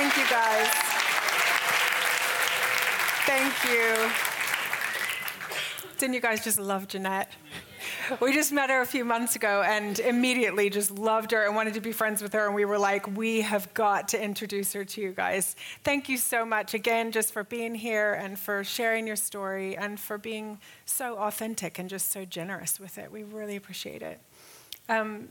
[0.00, 0.66] Thank you, guys.
[3.26, 4.10] Thank you.
[5.98, 7.30] Didn't you guys just love Jeanette?
[8.18, 11.74] We just met her a few months ago and immediately just loved her and wanted
[11.74, 12.46] to be friends with her.
[12.46, 15.54] And we were like, we have got to introduce her to you guys.
[15.84, 20.00] Thank you so much again, just for being here and for sharing your story and
[20.00, 23.12] for being so authentic and just so generous with it.
[23.12, 24.18] We really appreciate it.
[24.88, 25.28] Um,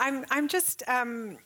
[0.00, 0.82] I'm, I'm just.
[0.88, 1.38] Um,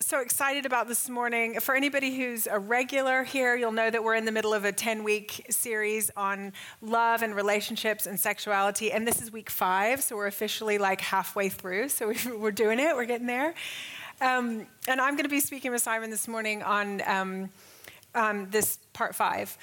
[0.00, 1.58] so excited about this morning.
[1.60, 4.70] For anybody who's a regular here, you'll know that we're in the middle of a
[4.70, 8.92] 10 week series on love and relationships and sexuality.
[8.92, 11.88] And this is week five, so we're officially like halfway through.
[11.88, 13.54] So we're doing it, we're getting there.
[14.20, 17.50] Um, and I'm going to be speaking with Simon this morning on um,
[18.14, 19.56] um, this part five.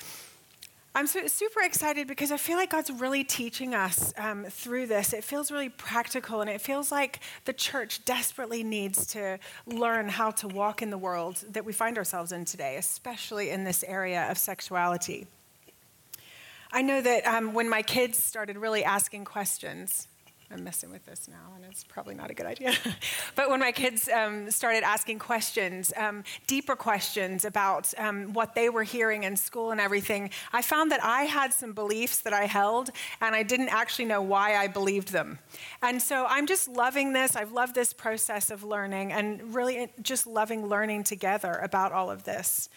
[0.97, 5.11] I'm super excited because I feel like God's really teaching us um, through this.
[5.11, 10.31] It feels really practical, and it feels like the church desperately needs to learn how
[10.31, 14.31] to walk in the world that we find ourselves in today, especially in this area
[14.31, 15.27] of sexuality.
[16.71, 20.07] I know that um, when my kids started really asking questions,
[20.51, 22.73] I'm messing with this now, and it's probably not a good idea.
[23.35, 28.69] but when my kids um, started asking questions, um, deeper questions about um, what they
[28.69, 32.45] were hearing in school and everything, I found that I had some beliefs that I
[32.45, 35.39] held, and I didn't actually know why I believed them.
[35.81, 37.35] And so I'm just loving this.
[37.35, 42.23] I've loved this process of learning, and really just loving learning together about all of
[42.23, 42.69] this.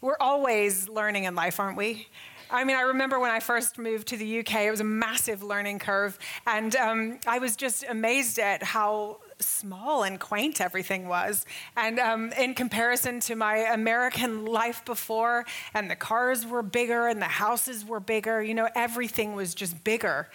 [0.00, 2.08] We're always learning in life, aren't we?
[2.52, 5.42] I mean, I remember when I first moved to the UK, it was a massive
[5.42, 6.18] learning curve.
[6.46, 11.46] And um, I was just amazed at how small and quaint everything was.
[11.76, 17.20] And um, in comparison to my American life before, and the cars were bigger and
[17.20, 20.28] the houses were bigger, you know, everything was just bigger.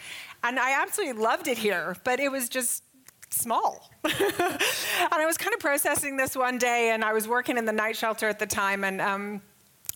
[0.43, 2.83] And I absolutely loved it here, but it was just
[3.29, 3.91] small.
[4.03, 7.71] and I was kind of processing this one day, and I was working in the
[7.71, 9.41] night shelter at the time, and um,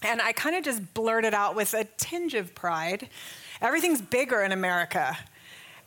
[0.01, 3.09] and I kind of just blurted out with a tinge of pride
[3.61, 5.17] everything's bigger in America.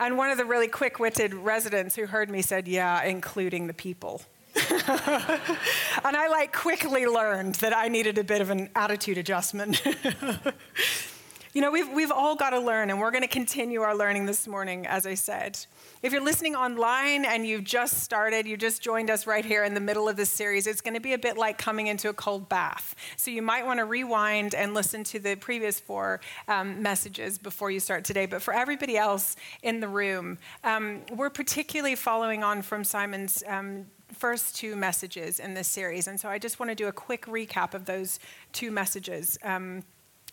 [0.00, 3.74] And one of the really quick witted residents who heard me said, Yeah, including the
[3.74, 4.22] people.
[4.70, 9.82] and I like quickly learned that I needed a bit of an attitude adjustment.
[11.54, 14.26] you know, we've, we've all got to learn, and we're going to continue our learning
[14.26, 15.56] this morning, as I said.
[16.02, 19.72] If you're listening online and you've just started, you just joined us right here in
[19.72, 22.12] the middle of this series, it's going to be a bit like coming into a
[22.12, 22.96] cold bath.
[23.16, 27.70] So you might want to rewind and listen to the previous four um, messages before
[27.70, 28.26] you start today.
[28.26, 33.44] But for everybody else in the room, um, we're particularly following on from Simon's.
[33.46, 36.06] Um, first two messages in this series.
[36.06, 38.20] And so I just want to do a quick recap of those
[38.52, 39.82] two messages um,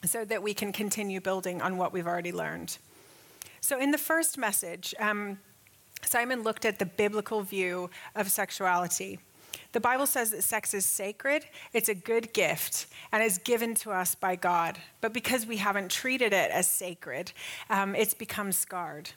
[0.06, 2.78] so that we can continue building on what we've already learned.
[3.60, 5.40] So, in the first message, um,
[6.04, 9.20] Simon looked at the biblical view of sexuality.
[9.74, 13.92] The Bible says that sex is sacred, it's a good gift, and is given to
[13.92, 14.80] us by God.
[15.00, 17.32] But because we haven't treated it as sacred,
[17.70, 19.12] um, it's become scarred.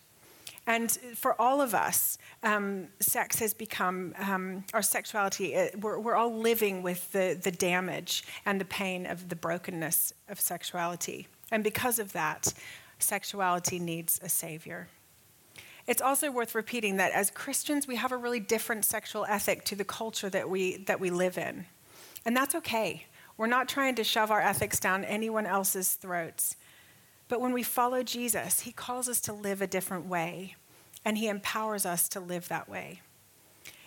[0.66, 6.14] And for all of us, um, sex has become, um, our sexuality, it, we're, we're
[6.14, 11.28] all living with the, the damage and the pain of the brokenness of sexuality.
[11.50, 12.54] And because of that,
[12.98, 14.88] sexuality needs a savior.
[15.86, 19.76] It's also worth repeating that as Christians, we have a really different sexual ethic to
[19.76, 21.66] the culture that we, that we live in.
[22.24, 23.04] And that's okay.
[23.36, 26.56] We're not trying to shove our ethics down anyone else's throats.
[27.34, 30.54] But when we follow Jesus, he calls us to live a different way,
[31.04, 33.00] and he empowers us to live that way.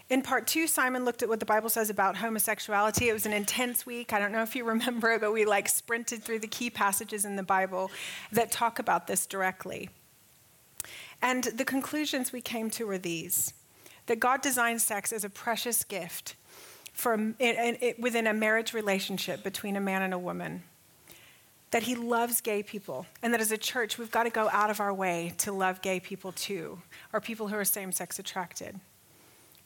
[0.09, 3.07] In part two, Simon looked at what the Bible says about homosexuality.
[3.07, 4.12] It was an intense week.
[4.12, 7.24] I don't know if you remember it, but we like sprinted through the key passages
[7.24, 7.90] in the Bible
[8.34, 9.90] that talk about this directly.
[11.22, 13.53] And the conclusions we came to were these
[14.07, 16.36] that God designed sex as a precious gift
[16.91, 20.63] for, in, in, within a marriage relationship between a man and a woman.
[21.72, 24.69] That he loves gay people, and that as a church, we've got to go out
[24.69, 26.81] of our way to love gay people too,
[27.12, 28.80] or people who are same sex attracted.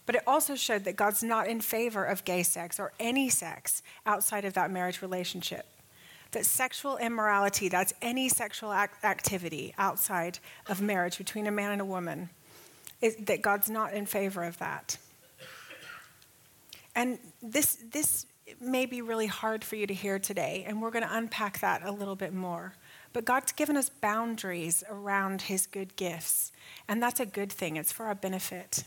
[0.07, 3.83] But it also showed that God's not in favor of gay sex or any sex
[4.05, 5.67] outside of that marriage relationship
[6.31, 11.81] that sexual immorality, that's any sexual act- activity outside of marriage between a man and
[11.81, 12.29] a woman,
[13.01, 14.97] is, that God's not in favor of that.
[16.95, 18.25] And this, this
[18.59, 21.83] may be really hard for you to hear today, and we're going to unpack that
[21.83, 22.73] a little bit more.
[23.13, 26.51] But God's given us boundaries around his good gifts,
[26.87, 27.75] and that's a good thing.
[27.77, 28.83] It's for our benefit.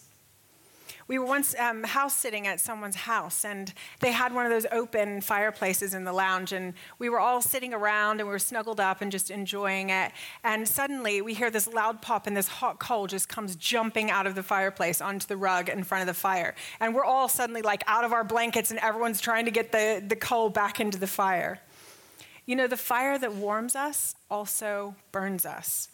[1.06, 4.66] We were once um, house sitting at someone's house, and they had one of those
[4.72, 8.80] open fireplaces in the lounge, and we were all sitting around and we were snuggled
[8.80, 10.12] up and just enjoying it.
[10.42, 14.26] And suddenly we hear this loud pop, and this hot coal just comes jumping out
[14.26, 16.54] of the fireplace onto the rug in front of the fire.
[16.80, 20.02] And we're all suddenly like out of our blankets, and everyone's trying to get the,
[20.06, 21.60] the coal back into the fire.
[22.46, 25.88] You know, the fire that warms us also burns us.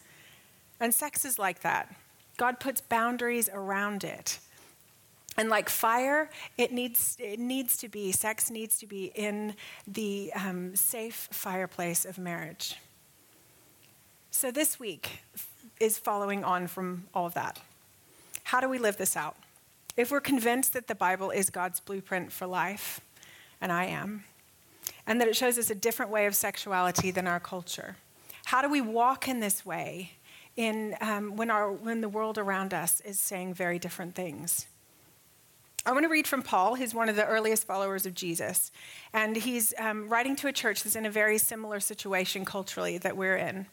[0.79, 1.93] And sex is like that.
[2.37, 4.39] God puts boundaries around it.
[5.37, 9.55] And like fire, it needs, it needs to be, sex needs to be in
[9.87, 12.75] the um, safe fireplace of marriage.
[14.29, 15.21] So this week
[15.79, 17.59] is following on from all of that.
[18.43, 19.35] How do we live this out?
[19.97, 23.01] If we're convinced that the Bible is God's blueprint for life,
[23.61, 24.23] and I am,
[25.05, 27.97] and that it shows us a different way of sexuality than our culture.
[28.45, 30.13] How do we walk in this way
[30.55, 34.67] in, um, when, our, when the world around us is saying very different things?
[35.83, 38.71] I want to read from Paul, He's one of the earliest followers of Jesus.
[39.13, 43.17] And he's um, writing to a church that's in a very similar situation culturally that
[43.17, 43.65] we're in.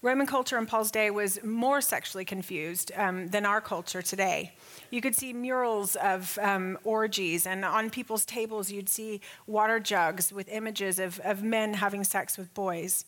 [0.00, 4.52] Roman culture in Paul's day was more sexually confused um, than our culture today.
[4.90, 10.32] You could see murals of um, orgies, and on people's tables, you'd see water jugs
[10.32, 13.04] with images of, of men having sex with boys.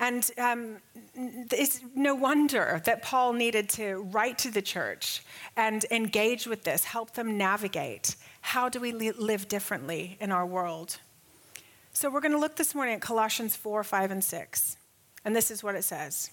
[0.00, 0.76] And um,
[1.14, 5.22] it's no wonder that Paul needed to write to the church
[5.56, 8.16] and engage with this, help them navigate.
[8.40, 10.98] How do we live differently in our world?
[11.92, 14.76] So we're going to look this morning at Colossians 4, 5, and 6.
[15.24, 16.30] And this is what it says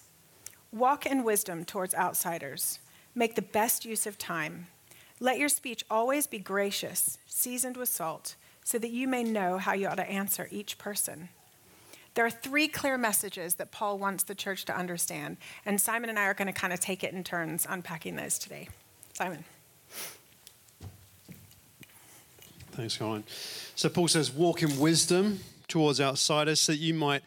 [0.72, 2.80] Walk in wisdom towards outsiders,
[3.14, 4.66] make the best use of time.
[5.20, 9.72] Let your speech always be gracious, seasoned with salt, so that you may know how
[9.72, 11.28] you ought to answer each person.
[12.14, 16.18] There are three clear messages that Paul wants the church to understand, and Simon and
[16.18, 18.68] I are going to kind of take it in turns unpacking those today.
[19.14, 19.44] Simon.
[22.72, 23.24] Thanks, Colin.
[23.76, 27.22] So Paul says, walk in wisdom towards outsiders so that you might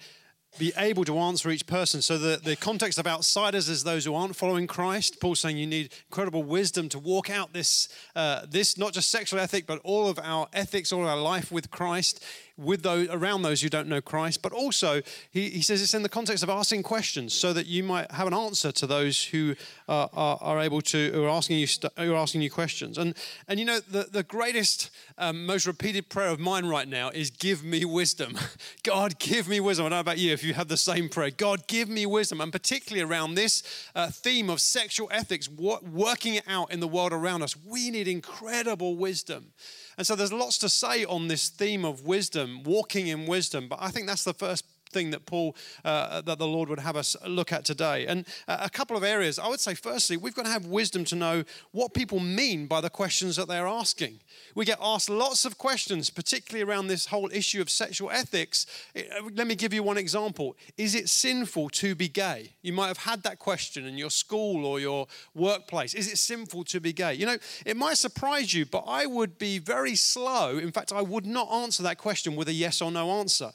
[0.57, 2.01] be able to answer each person.
[2.01, 5.19] So the, the context of outsiders is those who aren't following Christ.
[5.19, 9.39] Paul's saying you need incredible wisdom to walk out this, uh, this not just sexual
[9.39, 12.23] ethic, but all of our ethics, all of our life with Christ
[12.57, 16.03] with those around those who don't know Christ, but also he, he says it's in
[16.03, 19.55] the context of asking questions so that you might have an answer to those who
[19.89, 21.67] uh, are, are, able to who are asking you
[21.97, 22.97] who are asking you questions.
[22.97, 23.15] And
[23.47, 27.29] and you know the the greatest um, most repeated prayer of mine right now is
[27.29, 28.37] give me wisdom.
[28.83, 29.87] God, give me wisdom.
[29.87, 31.31] I don't know about you if you have the same prayer.
[31.31, 33.63] God, give me wisdom, and particularly around this
[33.95, 38.07] uh, theme of sexual ethics, working it out in the world around us, we need
[38.07, 39.51] incredible wisdom.
[39.97, 43.67] And so there's lots to say on this theme of wisdom, walking in wisdom.
[43.69, 44.65] But I think that's the first
[44.95, 48.07] thing that Paul, uh, that the Lord would have us look at today.
[48.07, 49.37] And uh, a couple of areas.
[49.37, 52.79] I would say, firstly, we've got to have wisdom to know what people mean by
[52.79, 54.21] the questions that they're asking.
[54.55, 58.65] We get asked lots of questions, particularly around this whole issue of sexual ethics.
[58.95, 59.01] Uh,
[59.33, 60.55] let me give you one example.
[60.77, 62.53] Is it sinful to be gay?
[62.61, 65.93] You might have had that question in your school or your workplace.
[65.93, 67.13] Is it sinful to be gay?
[67.15, 70.57] You know, it might surprise you, but I would be very slow.
[70.57, 73.51] In fact, I would not answer that question with a yes or no answer.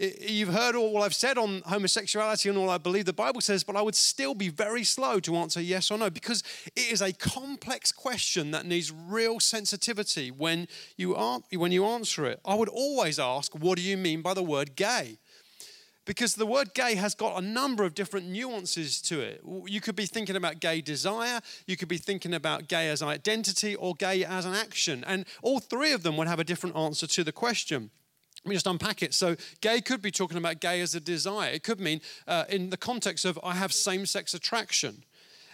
[0.00, 3.76] You've heard all I've said on homosexuality and all I believe the Bible says, but
[3.76, 6.42] I would still be very slow to answer yes or no because
[6.74, 12.24] it is a complex question that needs real sensitivity when you, are, when you answer
[12.24, 12.40] it.
[12.46, 15.18] I would always ask, What do you mean by the word gay?
[16.06, 19.40] because the word gay has got a number of different nuances to it.
[19.66, 23.76] You could be thinking about gay desire, you could be thinking about gay as identity,
[23.76, 25.04] or gay as an action.
[25.06, 27.90] And all three of them would have a different answer to the question.
[28.44, 29.12] Let me just unpack it.
[29.12, 31.50] So, gay could be talking about gay as a desire.
[31.50, 35.04] It could mean, uh, in the context of, I have same sex attraction.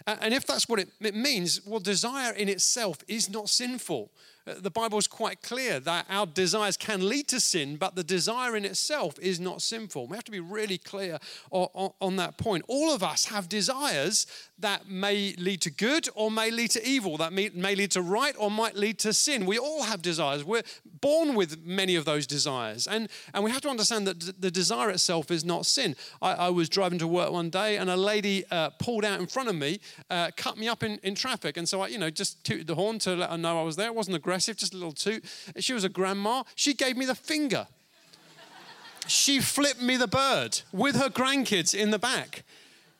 [0.05, 4.09] And if that's what it, it means, well, desire in itself is not sinful.
[4.47, 8.03] Uh, the Bible is quite clear that our desires can lead to sin, but the
[8.03, 10.07] desire in itself is not sinful.
[10.07, 11.19] We have to be really clear
[11.51, 12.63] on, on, on that point.
[12.67, 14.25] All of us have desires
[14.59, 18.01] that may lead to good or may lead to evil, that may, may lead to
[18.01, 19.45] right or might lead to sin.
[19.45, 20.43] We all have desires.
[20.43, 20.63] We're
[21.01, 22.87] born with many of those desires.
[22.87, 25.95] And, and we have to understand that the desire itself is not sin.
[26.21, 29.27] I, I was driving to work one day and a lady uh, pulled out in
[29.27, 31.57] front of me, uh, cut me up in, in traffic.
[31.57, 33.75] And so I, you know, just tooted the horn to let her know I was
[33.75, 33.87] there.
[33.87, 35.23] It wasn't aggressive, just a little toot.
[35.57, 36.43] She was a grandma.
[36.55, 37.67] She gave me the finger.
[39.07, 42.43] she flipped me the bird with her grandkids in the back.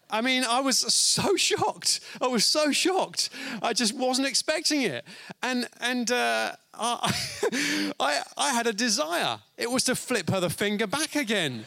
[0.10, 2.00] I mean, I was so shocked.
[2.22, 3.30] I was so shocked.
[3.62, 5.04] I just wasn't expecting it.
[5.44, 7.14] And, and uh, I,
[8.00, 9.40] I, I had a desire.
[9.58, 11.66] It was to flip her the finger back again.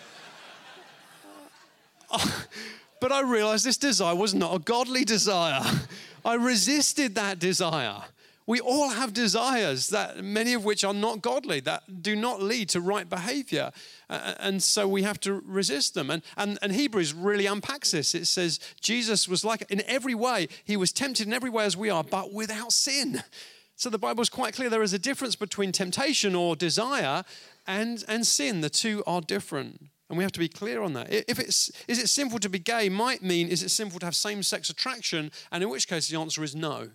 [3.00, 5.62] but I realized this desire was not a godly desire.
[6.24, 8.02] I resisted that desire.
[8.46, 12.68] We all have desires that many of which are not godly, that do not lead
[12.70, 13.70] to right behavior.
[14.08, 16.10] And so we have to resist them.
[16.10, 18.14] And, and, and Hebrews really unpacks this.
[18.14, 21.76] It says Jesus was like, in every way, he was tempted in every way as
[21.76, 23.22] we are, but without sin.
[23.76, 27.24] So the Bible is quite clear there is a difference between temptation or desire
[27.66, 28.62] and, and sin.
[28.62, 29.86] The two are different.
[30.08, 31.06] And we have to be clear on that.
[31.30, 34.16] If it's, is it sinful to be gay might mean, is it sinful to have
[34.16, 35.30] same sex attraction?
[35.52, 36.90] And in which case the answer is no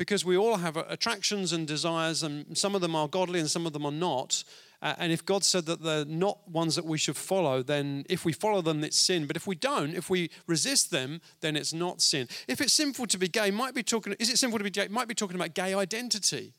[0.00, 3.66] because we all have attractions and desires, and some of them are godly and some
[3.66, 4.44] of them are not.
[4.80, 8.24] Uh, and if God said that they're not ones that we should follow, then if
[8.24, 9.26] we follow them, it's sin.
[9.26, 12.28] But if we don't, if we resist them, then it's not sin.
[12.48, 14.14] If it's sinful to be gay, might be talking.
[14.18, 14.88] Is it sinful to be gay?
[14.88, 16.54] Might be talking about gay identity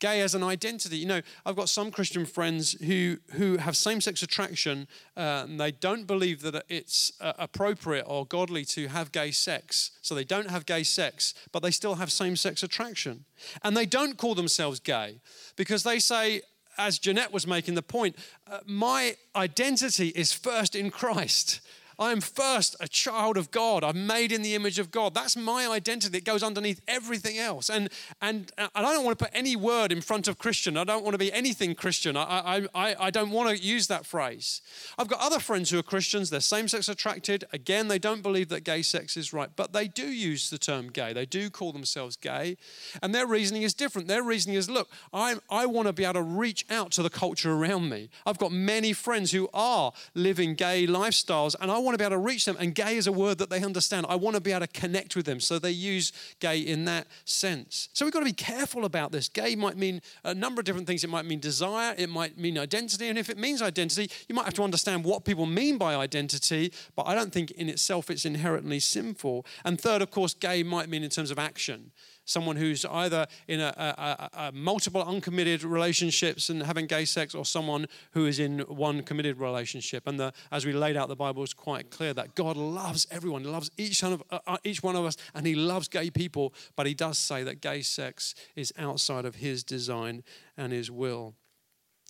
[0.00, 0.96] gay as an identity.
[0.96, 5.72] You know, I've got some Christian friends who who have same-sex attraction, uh, and they
[5.72, 9.92] don't believe that it's uh, appropriate or godly to have gay sex.
[10.02, 13.24] So they don't have gay sex, but they still have same-sex attraction,
[13.62, 15.20] and they don't call themselves gay
[15.56, 16.42] because they say.
[16.80, 18.14] As Jeanette was making the point,
[18.46, 21.60] uh, my identity is first in Christ.
[21.98, 23.82] I am first a child of God.
[23.82, 25.14] I'm made in the image of God.
[25.14, 27.68] That's my identity It goes underneath everything else.
[27.68, 27.88] And,
[28.22, 30.76] and, uh, and I don't want to put any word in front of Christian.
[30.76, 32.16] I don't want to be anything Christian.
[32.16, 34.62] I, I, I don't want to use that phrase.
[34.96, 36.30] I've got other friends who are Christians.
[36.30, 37.44] They're same sex attracted.
[37.52, 40.90] Again, they don't believe that gay sex is right, but they do use the term
[40.90, 41.12] gay.
[41.12, 42.56] They do call themselves gay.
[43.02, 44.06] And their reasoning is different.
[44.08, 47.10] Their reasoning is look, I, I want to be able to reach out to the
[47.10, 48.08] culture around me.
[48.24, 52.16] I've got many friends who are living gay lifestyles, and I want to be able
[52.16, 52.56] to reach them.
[52.58, 54.06] And gay is a word that they understand.
[54.08, 55.40] I want to be able to connect with them.
[55.40, 57.88] So they use gay in that sense.
[57.92, 59.28] So we've got to be careful about this.
[59.28, 61.04] Gay might mean a number of different things.
[61.04, 63.08] It might mean desire, it might mean identity.
[63.08, 66.72] And if it means identity, you might have to understand what people mean by identity.
[66.96, 69.46] But I don't think in itself it's inherently sinful.
[69.64, 71.92] And third, of course, gay might mean in terms of action
[72.28, 77.44] someone who's either in a, a, a, multiple uncommitted relationships and having gay sex, or
[77.44, 80.06] someone who is in one committed relationship.
[80.06, 83.44] And the, as we laid out, the Bible is quite clear that God loves everyone,
[83.44, 86.54] loves each one, of, uh, uh, each one of us, and He loves gay people.
[86.76, 90.22] But He does say that gay sex is outside of His design
[90.56, 91.34] and His will.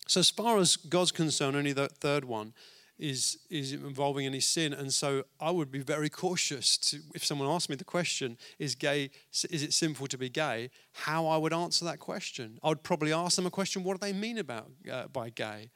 [0.07, 2.55] So, as far as God's concerned, only the third one
[2.99, 4.73] is, is involving any sin.
[4.73, 8.75] And so I would be very cautious to, if someone asked me the question, is
[8.75, 9.11] gay,
[9.50, 10.71] is it sinful to be gay?
[10.93, 12.59] How I would answer that question.
[12.62, 15.71] I would probably ask them a question, what do they mean about uh, by gay?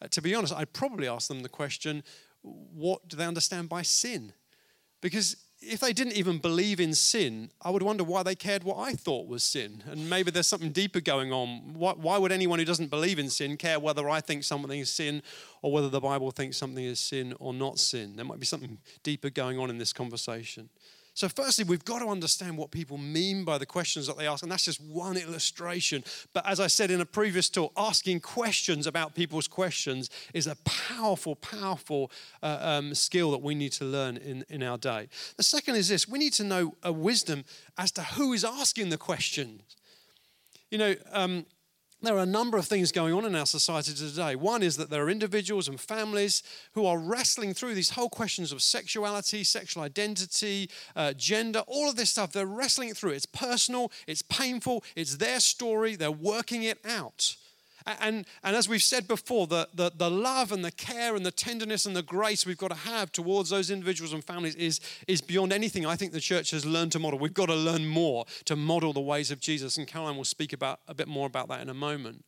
[0.00, 2.02] Uh, to be honest, I'd probably ask them the question,
[2.42, 4.32] what do they understand by sin?
[5.00, 8.78] Because if they didn't even believe in sin, I would wonder why they cared what
[8.78, 9.82] I thought was sin.
[9.86, 11.74] And maybe there's something deeper going on.
[11.74, 14.90] Why, why, would anyone who doesn't believe in sin care whether I think something is
[14.90, 15.22] sin
[15.62, 18.14] or whether the Bible thinks something is sin or not sin?
[18.14, 20.68] There might be something deeper going on in this conversation.
[21.18, 24.44] So, firstly, we've got to understand what people mean by the questions that they ask,
[24.44, 26.04] and that's just one illustration.
[26.32, 30.54] But as I said in a previous talk, asking questions about people's questions is a
[30.64, 35.08] powerful, powerful uh, um, skill that we need to learn in, in our day.
[35.36, 37.44] The second is this we need to know a wisdom
[37.76, 39.74] as to who is asking the questions.
[40.70, 41.46] You know, um,
[42.00, 44.36] there are a number of things going on in our society today.
[44.36, 46.42] One is that there are individuals and families
[46.74, 51.96] who are wrestling through these whole questions of sexuality, sexual identity, uh, gender, all of
[51.96, 52.32] this stuff.
[52.32, 53.12] They're wrestling it through.
[53.12, 57.36] It's personal, it's painful, it's their story, they're working it out.
[58.00, 61.30] And, and as we've said before, the, the, the love and the care and the
[61.30, 65.20] tenderness and the grace we've got to have towards those individuals and families is, is
[65.20, 67.18] beyond anything I think the church has learned to model.
[67.18, 69.78] We've got to learn more to model the ways of Jesus.
[69.78, 72.24] And Caroline will speak about a bit more about that in a moment.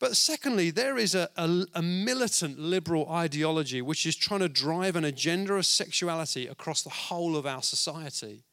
[0.00, 4.94] But secondly, there is a, a, a, militant liberal ideology which is trying to drive
[4.94, 8.44] an agenda of sexuality across the whole of our society.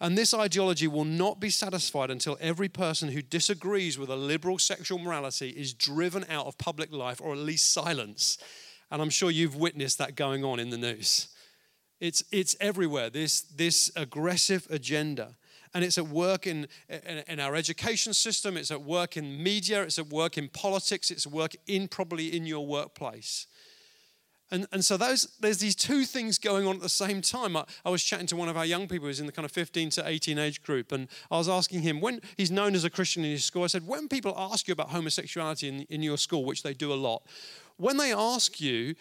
[0.00, 4.58] And this ideology will not be satisfied until every person who disagrees with a liberal
[4.58, 8.38] sexual morality is driven out of public life or at least silence.
[8.90, 11.28] And I'm sure you've witnessed that going on in the news.
[11.98, 15.34] It's, it's everywhere, this, this aggressive agenda.
[15.72, 19.82] And it's at work in, in, in, our education system, it's at work in media,
[19.82, 23.46] it's at work in politics, it's at work in probably in your workplace.
[24.50, 27.56] And, and so those, there's these two things going on at the same time.
[27.56, 29.50] I, I, was chatting to one of our young people who's in the kind of
[29.50, 32.90] 15 to 18 age group, and I was asking him, when he's known as a
[32.90, 36.16] Christian in his school, I said, when people ask you about homosexuality in, in your
[36.16, 37.22] school, which they do a lot,
[37.78, 38.94] when they ask you,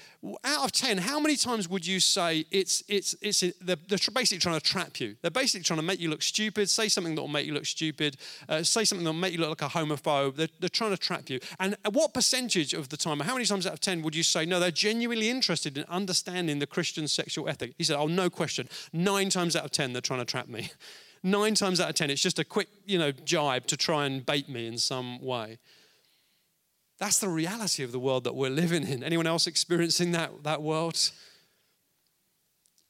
[0.44, 4.40] out of 10, how many times would you say it's, it's, it's, they're, they're basically
[4.40, 5.16] trying to trap you?
[5.22, 7.66] They're basically trying to make you look stupid, say something that will make you look
[7.66, 8.18] stupid,
[8.50, 10.36] uh, say something that will make you look like a homophobe.
[10.36, 11.40] They're, they're trying to trap you.
[11.60, 14.46] And what percentage of the time, how many times out of 10 would you say,
[14.46, 17.74] no, they're genuinely interested in understanding the Christian sexual ethic?
[17.78, 18.68] He said, oh, no question.
[18.92, 20.72] Nine times out of 10, they're trying to trap me.
[21.26, 24.24] Nine times out of ten, it's just a quick, you know, jibe to try and
[24.24, 25.58] bait me in some way.
[26.98, 29.04] That's the reality of the world that we're living in.
[29.04, 31.12] Anyone else experiencing that, that world?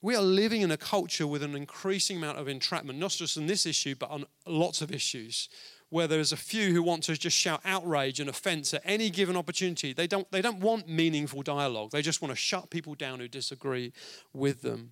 [0.01, 3.47] We are living in a culture with an increasing amount of entrapment, not just on
[3.47, 5.49] this issue, but on lots of issues,
[5.89, 9.35] where there's a few who want to just shout outrage and offense at any given
[9.35, 9.93] opportunity.
[9.93, 13.27] They don't, they don't want meaningful dialogue, they just want to shut people down who
[13.27, 13.93] disagree
[14.33, 14.91] with them.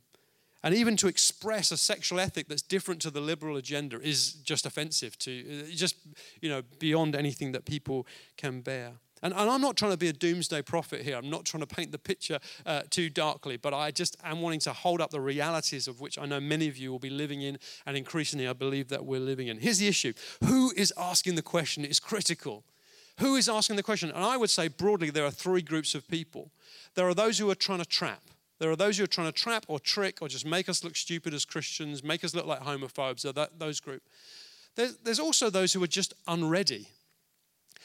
[0.63, 4.65] And even to express a sexual ethic that's different to the liberal agenda is just
[4.65, 5.95] offensive to, just,
[6.41, 8.93] you know, beyond anything that people can bear.
[9.21, 11.15] And, and, I'm not trying to be a doomsday prophet here.
[11.15, 14.59] I'm not trying to paint the picture uh, too darkly, but I just am wanting
[14.61, 17.41] to hold up the realities of which I know many of you will be living
[17.41, 19.59] in, and increasingly I believe that we're living in.
[19.59, 22.65] Here's the issue who is asking the question is critical.
[23.19, 24.09] Who is asking the question?
[24.09, 26.51] And I would say broadly, there are three groups of people.
[26.95, 28.23] There are those who are trying to trap.
[28.63, 30.95] There are those who are trying to trap or trick or just make us look
[30.95, 33.23] stupid as Christians, make us look like homophobes.
[33.23, 34.03] They're that, those group.
[34.75, 36.87] There's, there's also those who are just unready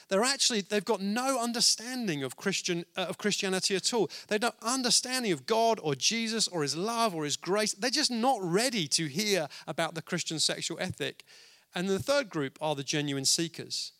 [0.09, 4.11] they're actually, they've got no understanding of, Christian, uh, of Christianity at all.
[4.29, 7.75] They've no understanding of God or Jesus or his love or his grace.
[7.75, 11.25] They're just not ready to hear about the Christian sexual ethic.
[11.75, 13.93] And the third group are the genuine seekers.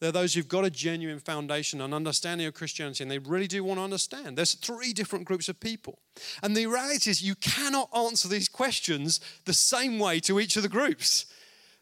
[0.00, 3.64] They're those who've got a genuine foundation and understanding of Christianity and they really do
[3.64, 4.36] want to understand.
[4.36, 5.98] There's three different groups of people.
[6.42, 10.62] And the reality is, you cannot answer these questions the same way to each of
[10.62, 11.26] the groups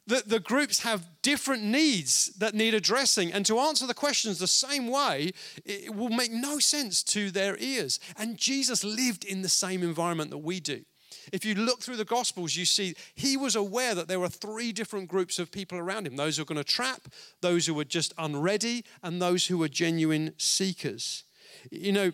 [0.06, 3.32] the, the groups have different needs that need addressing.
[3.32, 5.32] And to answer the questions the same way,
[5.64, 7.98] it will make no sense to their ears.
[8.16, 10.84] And Jesus lived in the same environment that we do.
[11.32, 14.72] If you look through the Gospels, you see he was aware that there were three
[14.72, 17.08] different groups of people around him those who were going to trap,
[17.40, 21.24] those who were just unready, and those who were genuine seekers.
[21.70, 22.12] You know,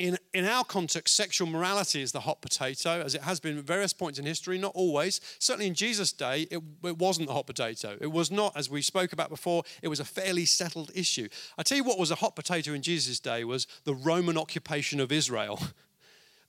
[0.00, 3.64] in, in our context, sexual morality is the hot potato, as it has been at
[3.64, 5.20] various points in history, not always.
[5.38, 7.98] Certainly in Jesus' day, it, it wasn't the hot potato.
[8.00, 11.28] It was not, as we spoke about before, it was a fairly settled issue.
[11.58, 15.00] I tell you what was a hot potato in Jesus' day was the Roman occupation
[15.00, 15.60] of Israel.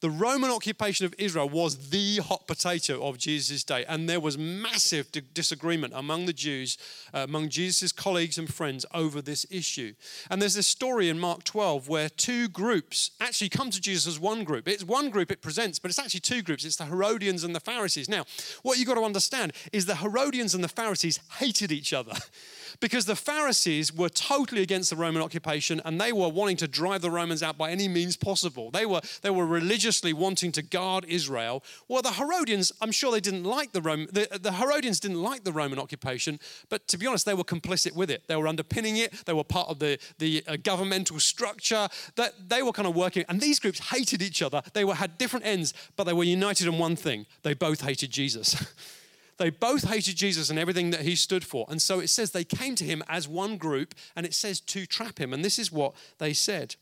[0.02, 4.36] The Roman occupation of Israel was the hot potato of Jesus' day, and there was
[4.36, 6.80] massive disagreement among the Jews,
[7.14, 9.94] uh, among Jesus' colleagues and friends over this issue.
[10.32, 14.20] And there's this story in Mark 12 where two groups actually come to Jesus as
[14.20, 14.68] one group.
[14.68, 16.66] It's one group it presents, but it's actually two groups.
[16.66, 18.10] It's the Herodians and the Pharisees.
[18.10, 18.26] Now,
[18.64, 22.14] what you've got to understand is the Herodians and the Pharisees hated each other.
[22.82, 27.02] because the Pharisees were totally against the Roman occupation and they were wanting to drive
[27.02, 28.72] the Romans out by any means possible.
[28.72, 31.64] They were, they were religiously wanting to guard Israel.
[31.88, 35.44] Well, the Herodians, I'm sure they didn't like the Roman, the, the Herodians didn't like
[35.44, 36.40] the Roman occupation,
[36.70, 38.28] but to be honest, they were complicit with it.
[38.28, 39.14] They were underpinning it.
[39.26, 41.88] They were part of the, the uh, governmental structure.
[42.16, 44.62] That they were kind of working, and these groups hated each other.
[44.74, 47.28] They were, had different ends, but they were united in one thing.
[47.44, 48.56] They both hated Jesus.
[49.42, 51.66] They both hated Jesus and everything that he stood for.
[51.68, 54.86] And so it says they came to him as one group, and it says to
[54.86, 55.34] trap him.
[55.34, 56.76] And this is what they said.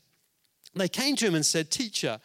[0.74, 2.20] They came to him and said, Teacher,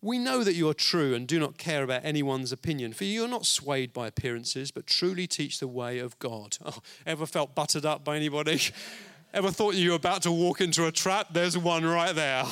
[0.00, 3.26] we know that you are true and do not care about anyone's opinion, for you
[3.26, 6.56] are not swayed by appearances, but truly teach the way of God.
[6.64, 8.62] Oh, ever felt buttered up by anybody?
[9.34, 11.34] ever thought you were about to walk into a trap?
[11.34, 12.46] There's one right there.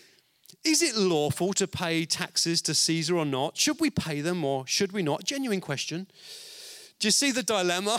[0.64, 3.58] Is it lawful to pay taxes to Caesar or not?
[3.58, 5.24] Should we pay them or should we not?
[5.24, 6.06] Genuine question.
[7.00, 7.98] Do you see the dilemma?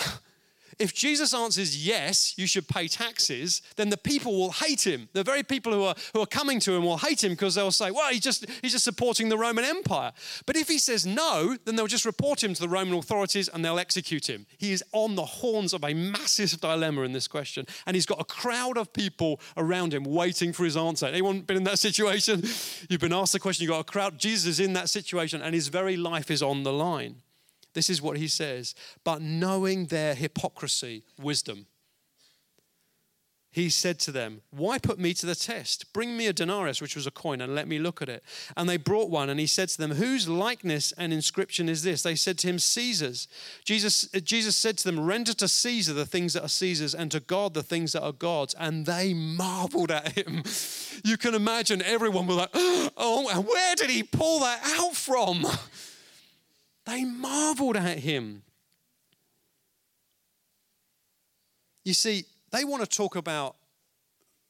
[0.82, 5.10] If Jesus answers yes, you should pay taxes, then the people will hate him.
[5.14, 7.70] The very people who are, who are coming to him will hate him because they'll
[7.70, 10.12] say, well, he's just, he's just supporting the Roman Empire.
[10.48, 13.64] But if he says no, then they'll just report him to the Roman authorities and
[13.64, 14.48] they'll execute him.
[14.58, 17.68] He is on the horns of a massive dilemma in this question.
[17.86, 21.06] And he's got a crowd of people around him waiting for his answer.
[21.06, 22.42] Anyone been in that situation?
[22.90, 24.18] You've been asked the question, you've got a crowd.
[24.18, 27.18] Jesus is in that situation and his very life is on the line.
[27.74, 28.76] This is what he says.
[29.04, 31.68] But knowing their hypocrisy, wisdom.
[33.54, 35.92] He said to them, Why put me to the test?
[35.92, 38.24] Bring me a denarius, which was a coin, and let me look at it.
[38.56, 42.02] And they brought one, and he said to them, Whose likeness and inscription is this?
[42.02, 43.28] They said to him, Caesar's.
[43.66, 47.20] Jesus, Jesus said to them, Render to Caesar the things that are Caesar's, and to
[47.20, 48.54] God the things that are God's.
[48.54, 50.44] And they marveled at him.
[51.04, 55.46] You can imagine everyone was like, Oh, where did he pull that out from?
[56.86, 58.44] They marveled at him.
[61.84, 63.56] You see, they want to talk about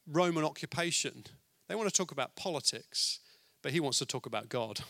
[0.06, 1.24] Roman occupation,
[1.68, 3.20] they want to talk about politics,
[3.62, 4.80] but he wants to talk about God.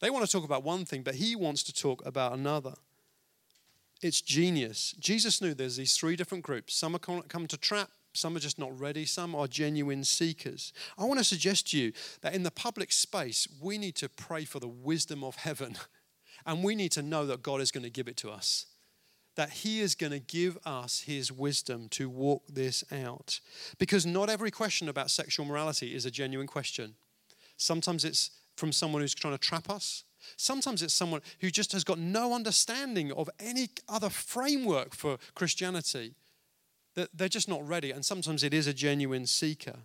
[0.00, 2.74] They want to talk about one thing, but he wants to talk about another.
[4.02, 4.94] It's genius.
[4.98, 6.74] Jesus knew there's these three different groups.
[6.74, 9.04] Some are come to trap, some are just not ready.
[9.04, 10.72] Some are genuine seekers.
[10.96, 14.44] I want to suggest to you that in the public space, we need to pray
[14.44, 15.76] for the wisdom of heaven
[16.46, 18.66] And we need to know that God is going to give it to us,
[19.36, 23.40] that He is going to give us His wisdom to walk this out.
[23.78, 26.94] Because not every question about sexual morality is a genuine question.
[27.56, 30.04] Sometimes it's from someone who's trying to trap us.
[30.36, 36.14] Sometimes it's someone who just has got no understanding of any other framework for Christianity.
[36.94, 37.90] They're just not ready.
[37.90, 39.78] And sometimes it is a genuine seeker.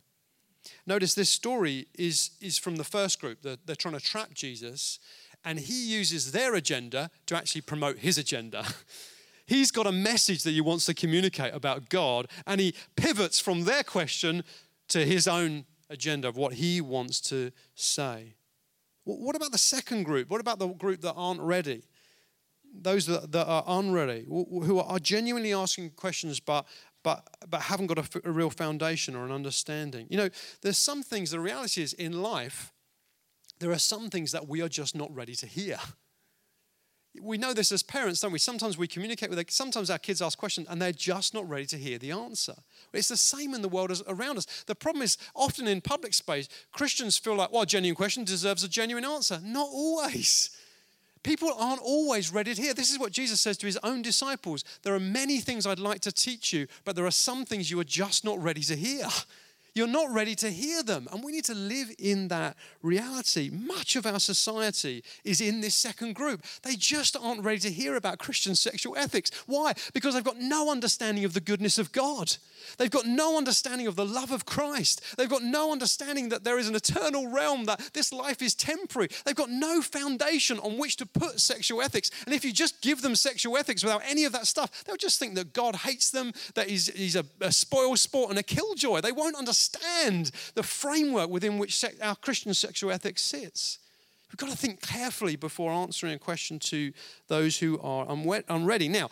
[0.86, 3.42] Notice this story is, is from the first group.
[3.42, 5.00] They're, they're trying to trap Jesus,
[5.46, 8.66] and he uses their agenda to actually promote his agenda.
[9.46, 13.64] He's got a message that he wants to communicate about God, and he pivots from
[13.64, 14.44] their question
[14.90, 18.36] to his own agenda of what he wants to say.
[19.06, 20.30] What about the second group?
[20.30, 21.82] What about the group that aren't ready?
[22.72, 26.68] Those that are unready, who are genuinely asking questions but
[27.04, 30.08] but, but haven't got a, real foundation or an understanding.
[30.10, 30.30] You know,
[30.62, 32.74] there's some things, the reality is in life,
[33.60, 35.78] there are some things that we are just not ready to hear.
[37.22, 38.40] We know this as parents, don't we?
[38.40, 41.78] Sometimes we communicate with, sometimes our kids ask questions and they're just not ready to
[41.78, 42.54] hear the answer.
[42.94, 44.64] It's the same in the world as, around us.
[44.68, 48.64] The problem is often in public space, Christians feel like, well, a genuine question deserves
[48.64, 49.40] a genuine answer.
[49.44, 50.52] Not always.
[51.24, 52.74] People aren't always ready to hear.
[52.74, 54.64] This is what Jesus says to his own disciples.
[54.84, 57.80] There are many things I'd like to teach you, but there are some things you
[57.80, 59.08] are just not ready to hear.
[59.80, 61.08] You're not ready to hear them.
[61.10, 63.50] And we need to live in that reality.
[63.50, 66.44] Much of our society is in this second group.
[66.64, 69.32] They just aren't ready to hear about Christian sexual ethics.
[69.46, 69.72] Why?
[69.94, 72.36] Because they've got no understanding of the goodness of God.
[72.78, 75.02] They've got no understanding of the love of Christ.
[75.18, 79.08] They've got no understanding that there is an eternal realm, that this life is temporary.
[79.24, 82.12] They've got no foundation on which to put sexual ethics.
[82.26, 85.20] And if you just give them sexual ethics without any of that stuff, they'll just
[85.20, 89.00] think that God hates them, that he's, he's a, a spoil sport and a killjoy.
[89.00, 89.69] They won't understand
[90.56, 93.80] the framework within which our Christian sexual ethics sits.
[94.30, 96.94] We've got to think carefully before answering a question to
[97.30, 98.06] those who are
[98.48, 98.88] unready.
[98.88, 99.10] Now,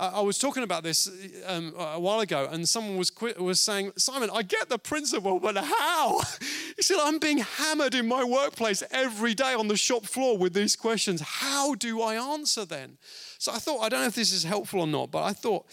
[0.00, 1.08] I was talking about this
[1.46, 5.56] um, a while ago, and someone was, was saying, Simon, I get the principle, but
[5.56, 6.20] how?
[6.76, 10.52] He said, I'm being hammered in my workplace every day on the shop floor with
[10.52, 11.22] these questions.
[11.22, 12.98] How do I answer then?
[13.38, 15.64] So I thought, I don't know if this is helpful or not, but I thought,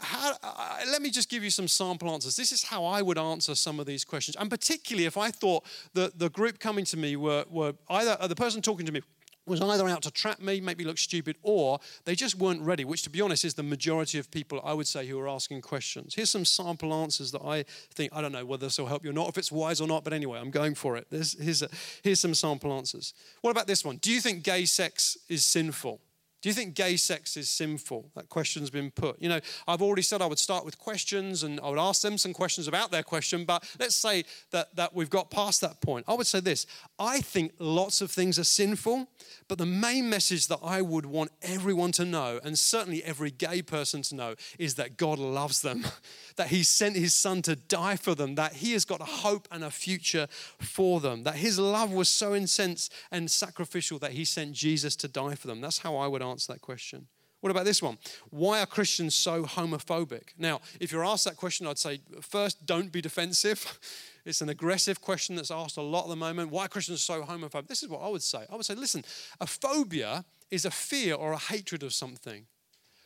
[0.00, 2.36] how, uh, let me just give you some sample answers.
[2.36, 4.36] This is how I would answer some of these questions.
[4.36, 8.26] And particularly if I thought that the group coming to me were, were either, uh,
[8.26, 9.02] the person talking to me
[9.48, 12.84] was either out to trap me, make me look stupid, or they just weren't ready,
[12.84, 15.62] which to be honest is the majority of people I would say who are asking
[15.62, 16.14] questions.
[16.14, 19.10] Here's some sample answers that I think, I don't know whether this will help you
[19.10, 21.06] or not, if it's wise or not, but anyway, I'm going for it.
[21.10, 21.68] here's, a,
[22.02, 23.14] here's some sample answers.
[23.40, 23.96] What about this one?
[23.96, 26.00] Do you think gay sex is sinful?
[26.40, 28.10] Do you think gay sex is sinful?
[28.14, 29.20] That question's been put.
[29.20, 32.16] You know, I've already said I would start with questions and I would ask them
[32.16, 36.04] some questions about their question, but let's say that, that we've got past that point.
[36.06, 39.08] I would say this I think lots of things are sinful,
[39.48, 43.60] but the main message that I would want everyone to know, and certainly every gay
[43.60, 45.84] person to know, is that God loves them,
[46.36, 49.48] that He sent His Son to die for them, that He has got a hope
[49.50, 50.28] and a future
[50.60, 55.08] for them, that His love was so intense and sacrificial that He sent Jesus to
[55.08, 55.60] die for them.
[55.60, 57.06] That's how I would answer that question.
[57.40, 57.98] What about this one?
[58.30, 60.30] Why are Christians so homophobic?
[60.38, 63.78] Now, if you're asked that question, I'd say first, don't be defensive.
[64.24, 66.50] It's an aggressive question that's asked a lot at the moment.
[66.50, 67.66] Why are Christians so homophobic?
[67.66, 68.44] This is what I would say.
[68.52, 69.02] I would say, listen,
[69.40, 72.44] a phobia is a fear or a hatred of something.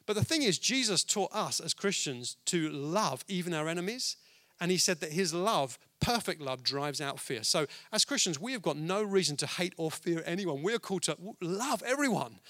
[0.05, 4.17] But the thing is, Jesus taught us as Christians to love even our enemies.
[4.61, 7.45] And he said that his love, perfect love, drives out fear.
[7.45, 10.63] So as Christians, we have got no reason to hate or fear anyone.
[10.63, 12.41] We're called to love everyone.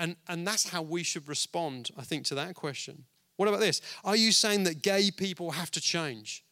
[0.00, 3.04] And, and that's how we should respond, I think, to that question.
[3.36, 3.82] What about this?
[4.02, 6.42] Are you saying that gay people have to change?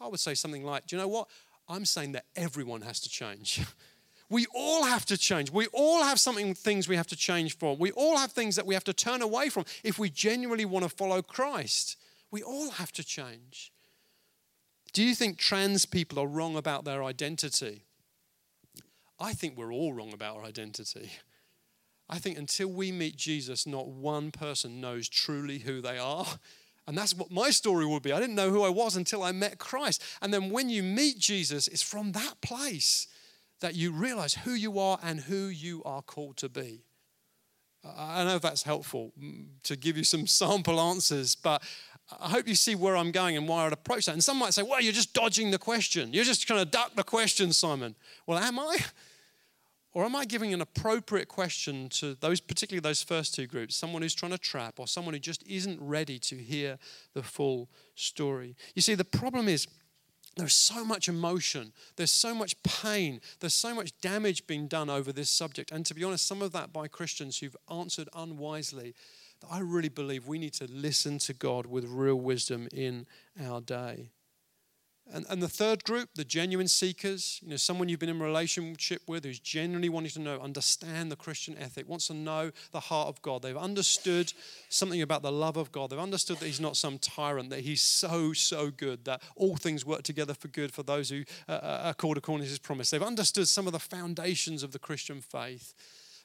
[0.00, 1.28] I would say something like, Do you know what?
[1.68, 3.60] I'm saying that everyone has to change.
[4.30, 5.50] we all have to change.
[5.50, 7.78] We all have something, things we have to change from.
[7.80, 10.84] We all have things that we have to turn away from if we genuinely want
[10.84, 11.96] to follow Christ.
[12.30, 13.72] We all have to change.
[14.92, 17.82] Do you think trans people are wrong about their identity?
[19.18, 21.10] I think we're all wrong about our identity.
[22.08, 26.26] I think until we meet Jesus, not one person knows truly who they are.
[26.86, 28.12] And that's what my story would be.
[28.12, 30.02] I didn't know who I was until I met Christ.
[30.20, 33.06] And then when you meet Jesus, it's from that place
[33.60, 36.82] that you realize who you are and who you are called to be.
[37.84, 41.62] I know that's helpful mm, to give you some sample answers, but
[42.20, 44.12] I hope you see where I'm going and why I'd approach that.
[44.12, 46.12] And some might say, well, you're just dodging the question.
[46.12, 47.94] You're just trying to duck the question, Simon.
[48.26, 48.78] Well, am I?
[49.94, 54.00] Or am I giving an appropriate question to those, particularly those first two groups, someone
[54.00, 56.78] who's trying to trap or someone who just isn't ready to hear
[57.12, 58.56] the full story?
[58.74, 59.66] You see, the problem is
[60.36, 65.12] there's so much emotion, there's so much pain, there's so much damage being done over
[65.12, 65.70] this subject.
[65.70, 68.94] And to be honest, some of that by Christians who've answered unwisely.
[69.50, 73.06] I really believe we need to listen to God with real wisdom in
[73.42, 74.10] our day.
[75.10, 79.02] And, and the third group, the genuine seekers, you know, someone you've been in relationship
[79.06, 83.08] with who's genuinely wanting to know, understand the Christian ethic, wants to know the heart
[83.08, 83.42] of God.
[83.42, 84.32] They've understood
[84.68, 85.90] something about the love of God.
[85.90, 89.84] They've understood that He's not some tyrant, that He's so, so good, that all things
[89.84, 92.90] work together for good for those who uh, uh are called according to His promise.
[92.90, 95.74] They've understood some of the foundations of the Christian faith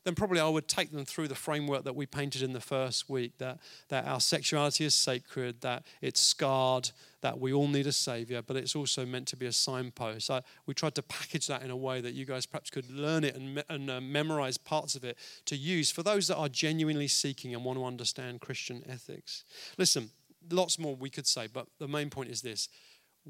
[0.08, 3.10] then probably I would take them through the framework that we painted in the first
[3.10, 7.92] week that, that our sexuality is sacred, that it's scarred, that we all need a
[7.92, 10.32] savior, but it's also meant to be a signpost.
[10.32, 13.26] I, we tried to package that in a way that you guys perhaps could learn
[13.26, 17.10] it and, and uh, memorize parts of it to use for those that are genuinely
[17.10, 19.44] seeking and want to understand Christian ethics.
[19.78, 20.10] Listen,
[20.50, 22.70] lots more we could say, but the main point is this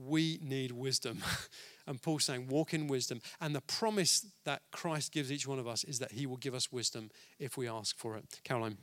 [0.05, 1.23] we need wisdom.
[1.87, 3.21] And Paul's saying, walk in wisdom.
[3.39, 6.53] And the promise that Christ gives each one of us is that he will give
[6.53, 8.41] us wisdom if we ask for it.
[8.43, 8.77] Caroline.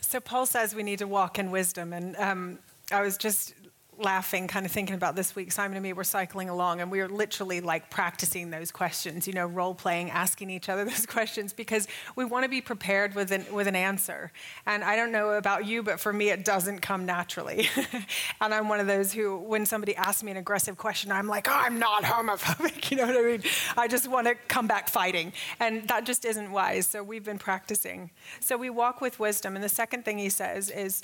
[0.00, 1.92] So Paul says we need to walk in wisdom.
[1.92, 2.58] And um,
[2.90, 3.52] I was just
[3.98, 5.52] laughing, kind of thinking about this week.
[5.52, 9.32] Simon and me were cycling along, and we were literally like practicing those questions, you
[9.32, 13.30] know, role playing, asking each other those questions because we want to be prepared with
[13.32, 14.32] an, with an answer.
[14.66, 17.68] And I don't know about you, but for me, it doesn't come naturally.
[18.40, 21.48] and I'm one of those who, when somebody asks me an aggressive question, I'm like,
[21.48, 22.72] oh, I'm not homophobic.
[22.94, 23.42] You know what I mean?
[23.76, 25.32] I just want to come back fighting.
[25.58, 26.86] And that just isn't wise.
[26.86, 28.10] So we've been practicing.
[28.40, 29.56] So we walk with wisdom.
[29.56, 31.02] And the second thing he says is,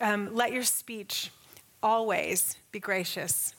[0.00, 1.30] um, let your speech
[1.84, 3.54] always be gracious.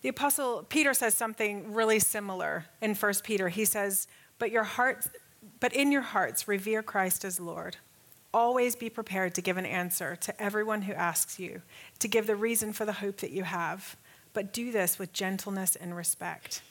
[0.00, 3.50] The apostle Peter says something really similar in 1 Peter.
[3.50, 4.64] He says, "But your
[5.60, 7.76] but in your hearts revere Christ as Lord.
[8.34, 11.62] Always be prepared to give an answer to everyone who asks you,
[11.98, 13.96] to give the reason for the hope that you have,
[14.32, 16.62] but do this with gentleness and respect."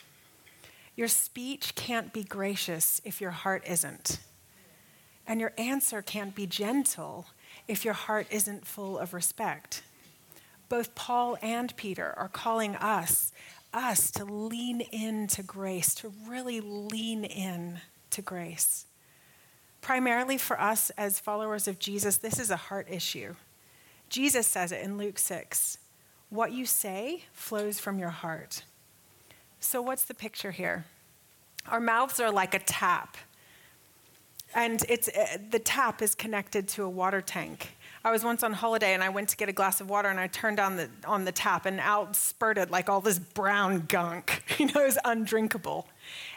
[0.96, 4.20] Your speech can't be gracious if your heart isn't.
[5.26, 7.28] And your answer can't be gentle
[7.68, 9.84] if your heart isn't full of respect
[10.72, 13.34] both Paul and Peter are calling us,
[13.74, 17.82] us to lean into grace, to really lean in
[18.12, 18.86] to grace.
[19.82, 23.36] Primarily for us as followers of Jesus, this is a heart issue.
[24.08, 25.78] Jesus says it in Luke 6
[26.30, 28.64] What you say flows from your heart.
[29.60, 30.86] So, what's the picture here?
[31.68, 33.18] Our mouths are like a tap,
[34.56, 37.76] and it's, uh, the tap is connected to a water tank.
[38.04, 40.20] I was once on holiday and I went to get a glass of water and
[40.20, 44.44] I turned on the, on the tap and out spurted like all this brown gunk.
[44.62, 45.88] You know, it was undrinkable.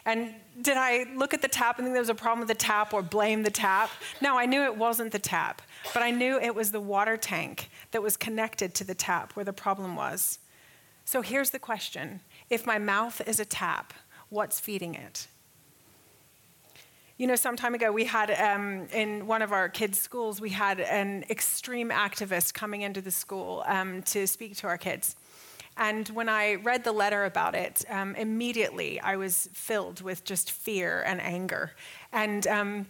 [0.06, 2.54] And did I look at the tap and think there was a problem with the
[2.54, 3.90] tap or blame the tap?
[4.22, 5.60] No, I knew it wasn't the tap,
[5.92, 9.44] but I knew it was the water tank that was connected to the tap where
[9.44, 10.38] the problem was.
[11.04, 13.92] So here's the question If my mouth is a tap,
[14.30, 15.26] what's feeding it?
[17.16, 20.50] You know, some time ago, we had um, in one of our kids' schools, we
[20.50, 25.14] had an extreme activist coming into the school um, to speak to our kids.
[25.76, 30.50] And when I read the letter about it, um, immediately I was filled with just
[30.50, 31.70] fear and anger.
[32.12, 32.86] And um,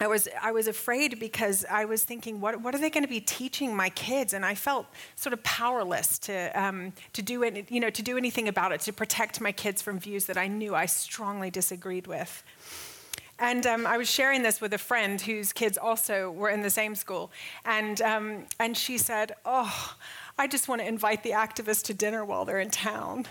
[0.00, 3.08] I was, I was afraid because I was thinking, what, what are they going to
[3.08, 4.32] be teaching my kids?
[4.32, 8.16] And I felt sort of powerless to, um, to, do any, you know, to do
[8.16, 12.06] anything about it, to protect my kids from views that I knew I strongly disagreed
[12.06, 12.42] with.
[13.38, 16.70] And um, I was sharing this with a friend whose kids also were in the
[16.70, 17.30] same school.
[17.64, 19.96] And, um, and she said, Oh,
[20.38, 23.26] I just want to invite the activists to dinner while they're in town.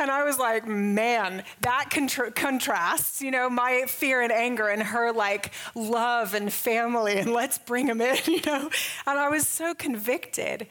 [0.00, 4.82] And I was like, man, that contra- contrasts, you know, my fear and anger and
[4.82, 8.70] her like love and family and let's bring them in, you know.
[9.06, 10.66] And I was so convicted.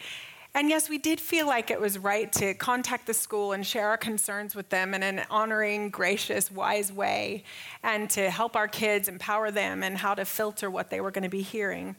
[0.55, 3.89] And yes, we did feel like it was right to contact the school and share
[3.89, 7.43] our concerns with them in an honoring, gracious, wise way,
[7.83, 11.23] and to help our kids, empower them, and how to filter what they were going
[11.23, 11.95] to be hearing.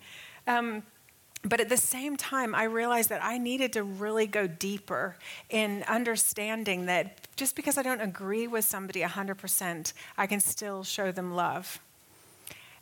[0.49, 0.83] Um,
[1.43, 5.17] but at the same time, I realized that I needed to really go deeper
[5.49, 11.13] in understanding that just because I don't agree with somebody 100%, I can still show
[11.13, 11.81] them love.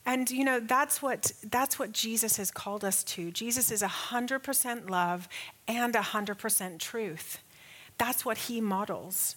[0.09, 3.31] And you know, that's what that's what Jesus has called us to.
[3.31, 5.29] Jesus is 100% love
[5.69, 7.39] and 100% truth.
[7.99, 9.37] That's what he models.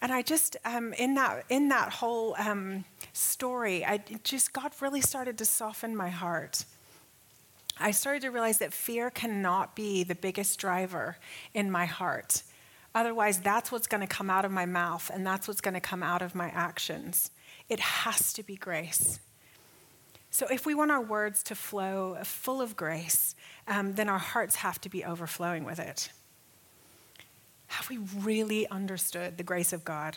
[0.00, 5.02] And I just um, in that in that whole um, story, I just God really
[5.02, 6.64] started to soften my heart.
[7.78, 11.18] I started to realize that fear cannot be the biggest driver
[11.52, 12.44] in my heart.
[12.94, 15.80] Otherwise, that's what's going to come out of my mouth, and that's what's going to
[15.80, 17.30] come out of my actions.
[17.68, 19.20] It has to be grace.
[20.30, 23.34] So, if we want our words to flow full of grace,
[23.66, 26.10] um, then our hearts have to be overflowing with it.
[27.68, 30.16] Have we really understood the grace of God?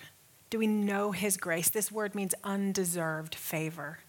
[0.49, 1.69] Do we know His grace?
[1.69, 3.99] This word means undeserved favor.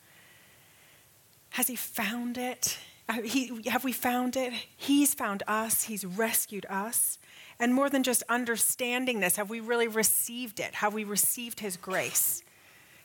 [1.50, 2.78] Has He found it?
[3.08, 3.18] Uh,
[3.66, 4.52] have we found it?
[4.76, 7.18] He's found us, He's rescued us.
[7.58, 10.74] And more than just understanding this, have we really received it?
[10.76, 12.42] Have we received His grace?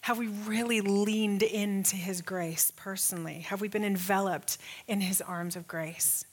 [0.08, 3.42] Have we really leaned into His grace personally?
[3.42, 6.24] Have we been enveloped in His arms of grace?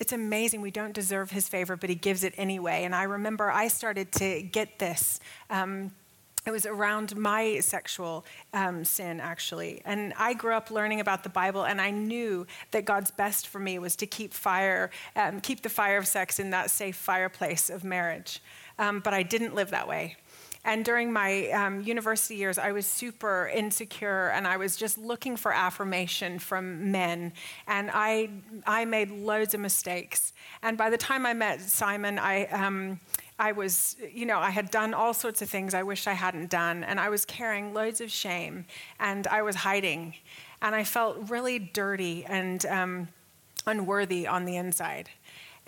[0.00, 0.62] It's amazing.
[0.62, 2.84] We don't deserve His favor, but He gives it anyway.
[2.84, 5.20] And I remember I started to get this.
[5.50, 5.92] Um,
[6.46, 9.82] it was around my sexual um, sin, actually.
[9.84, 13.58] And I grew up learning about the Bible, and I knew that God's best for
[13.58, 17.68] me was to keep fire, um, keep the fire of sex in that safe fireplace
[17.68, 18.40] of marriage.
[18.78, 20.16] Um, but I didn't live that way.
[20.66, 25.36] And during my um, university years, I was super insecure and I was just looking
[25.36, 27.32] for affirmation from men.
[27.68, 28.30] And I,
[28.66, 30.32] I made loads of mistakes.
[30.64, 32.98] And by the time I met Simon, I, um,
[33.38, 36.50] I was, you know, I had done all sorts of things I wish I hadn't
[36.50, 36.82] done.
[36.82, 38.64] And I was carrying loads of shame
[38.98, 40.14] and I was hiding.
[40.60, 43.08] And I felt really dirty and um,
[43.68, 45.10] unworthy on the inside.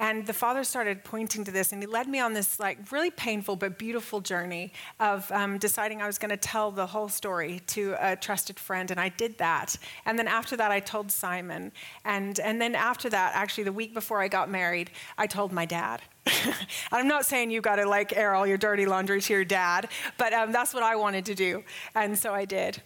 [0.01, 3.11] And the father started pointing to this, and he led me on this like really
[3.11, 7.61] painful but beautiful journey of um, deciding I was going to tell the whole story
[7.69, 9.77] to a trusted friend, and I did that.
[10.07, 11.73] And then after that, I told Simon,
[12.05, 15.65] and and then after that, actually, the week before I got married, I told my
[15.65, 16.01] dad.
[16.93, 19.89] I'm not saying you got to like air all your dirty laundry to your dad,
[20.17, 21.65] but um, that's what I wanted to do,
[21.97, 22.83] and so I did.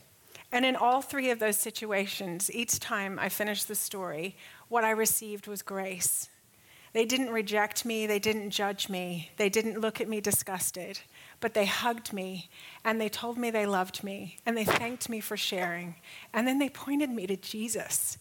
[0.50, 4.36] And in all three of those situations, each time I finished the story,
[4.68, 6.28] what I received was grace.
[6.92, 11.00] They didn't reject me, they didn't judge me, they didn't look at me disgusted,
[11.40, 12.50] but they hugged me
[12.84, 15.94] and they told me they loved me and they thanked me for sharing.
[16.34, 18.18] And then they pointed me to Jesus.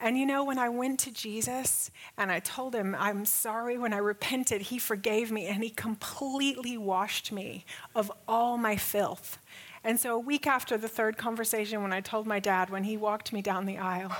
[0.00, 3.92] And you know, when I went to Jesus and I told him, I'm sorry, when
[3.92, 9.38] I repented, he forgave me and he completely washed me of all my filth.
[9.84, 12.96] And so, a week after the third conversation, when I told my dad, when he
[12.96, 14.10] walked me down the aisle,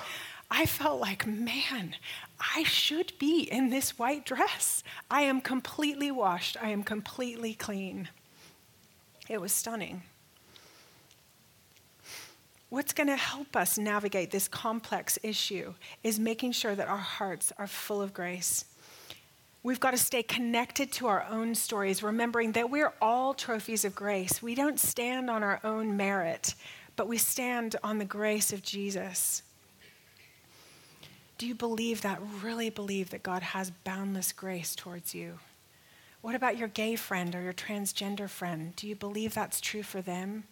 [0.51, 1.97] I felt like, man,
[2.38, 4.83] I should be in this white dress.
[5.11, 6.57] I am completely washed.
[6.62, 8.09] I am completely clean.
[9.29, 10.03] It was stunning.
[12.68, 17.53] What's going to help us navigate this complex issue is making sure that our hearts
[17.59, 18.64] are full of grace.
[19.62, 23.94] We've got to stay connected to our own stories, remembering that we're all trophies of
[23.94, 24.42] grace.
[24.42, 26.55] We don't stand on our own merit,
[26.96, 29.42] but we stand on the grace of Jesus.
[31.38, 35.38] Do you believe that, really believe that God has boundless grace towards you?
[36.22, 38.75] What about your gay friend or your transgender friend?
[38.75, 40.44] Do you believe that's true for them?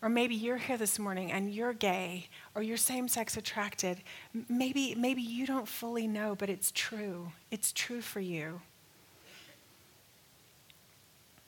[0.00, 3.98] Or maybe you're here this morning and you're gay or you're same sex attracted.
[4.48, 7.28] Maybe, maybe you don't fully know, but it's true.
[7.52, 8.62] It's true for you.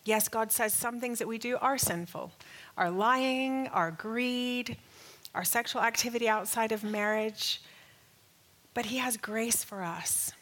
[0.04, 2.30] Yes, God says some things that we do are sinful
[2.76, 4.76] our lying, our greed,
[5.34, 7.60] our sexual activity outside of marriage,
[8.74, 10.32] but He has grace for us,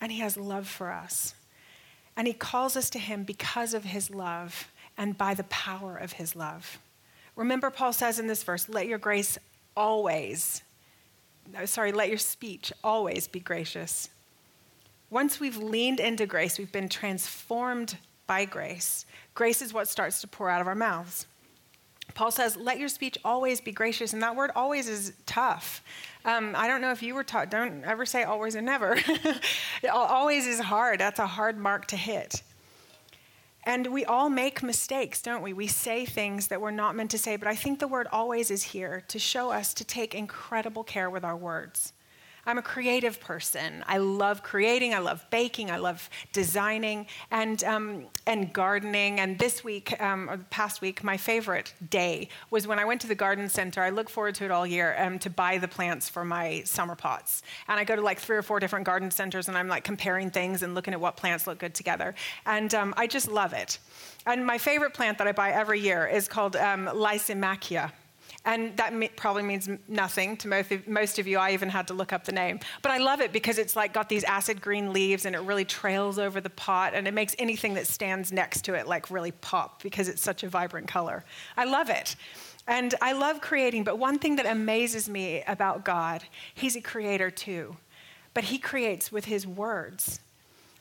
[0.00, 1.34] and He has love for us.
[2.16, 6.12] And He calls us to Him because of His love and by the power of
[6.12, 6.78] His love.
[7.36, 9.38] Remember, Paul says in this verse, let your grace
[9.76, 10.62] always,
[11.66, 14.08] sorry, let your speech always be gracious.
[15.10, 19.06] Once we've leaned into grace, we've been transformed by grace.
[19.34, 21.26] Grace is what starts to pour out of our mouths.
[22.16, 24.14] Paul says, let your speech always be gracious.
[24.14, 25.82] And that word always is tough.
[26.24, 28.98] Um, I don't know if you were taught, don't ever say always and never.
[29.92, 30.98] always is hard.
[30.98, 32.42] That's a hard mark to hit.
[33.64, 35.52] And we all make mistakes, don't we?
[35.52, 38.50] We say things that we're not meant to say, but I think the word always
[38.50, 41.92] is here to show us to take incredible care with our words.
[42.46, 43.84] I'm a creative person.
[43.88, 44.94] I love creating.
[44.94, 45.70] I love baking.
[45.70, 49.18] I love designing and um, and gardening.
[49.18, 53.00] And this week, um, or the past week, my favorite day was when I went
[53.00, 53.82] to the garden center.
[53.82, 56.94] I look forward to it all year um, to buy the plants for my summer
[56.94, 57.42] pots.
[57.66, 60.30] And I go to like three or four different garden centers, and I'm like comparing
[60.30, 62.14] things and looking at what plants look good together.
[62.46, 63.78] And um, I just love it.
[64.24, 67.90] And my favorite plant that I buy every year is called um, Lysimachia.
[68.46, 71.36] And that probably means nothing to most of, most of you.
[71.36, 72.60] I even had to look up the name.
[72.80, 75.64] But I love it because it's like got these acid green leaves and it really
[75.64, 79.32] trails over the pot and it makes anything that stands next to it like really
[79.32, 81.24] pop because it's such a vibrant color.
[81.56, 82.14] I love it.
[82.68, 86.22] And I love creating, but one thing that amazes me about God,
[86.54, 87.76] He's a creator too,
[88.32, 90.20] but He creates with His words.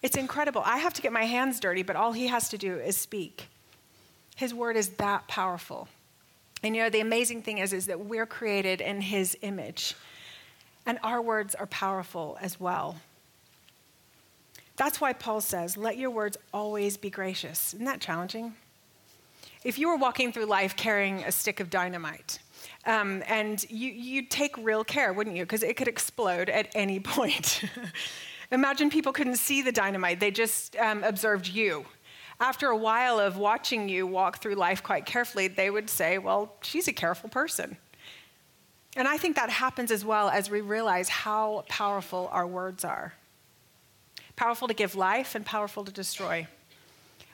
[0.04, 0.62] It's incredible.
[0.66, 3.48] I have to get my hands dirty, but all He has to do is speak.
[4.36, 5.88] His word is that powerful.
[6.66, 9.94] And you know, the amazing thing is, is that we're created in his image.
[10.88, 12.96] And our words are powerful as well.
[14.76, 17.76] That's why Paul says, let your words always be gracious.
[17.76, 18.56] Isn't that challenging?
[19.64, 22.40] If you were walking through life carrying a stick of dynamite,
[22.88, 25.44] um, and you, you'd take real care, wouldn't you?
[25.44, 27.62] Because it could explode at any point.
[28.52, 31.86] Imagine people couldn't see the dynamite, they just um, observed you.
[32.40, 36.54] After a while of watching you walk through life quite carefully, they would say, Well,
[36.62, 37.78] she's a careful person.
[38.98, 43.14] And I think that happens as well as we realize how powerful our words are
[44.36, 46.48] powerful to give life and powerful to destroy.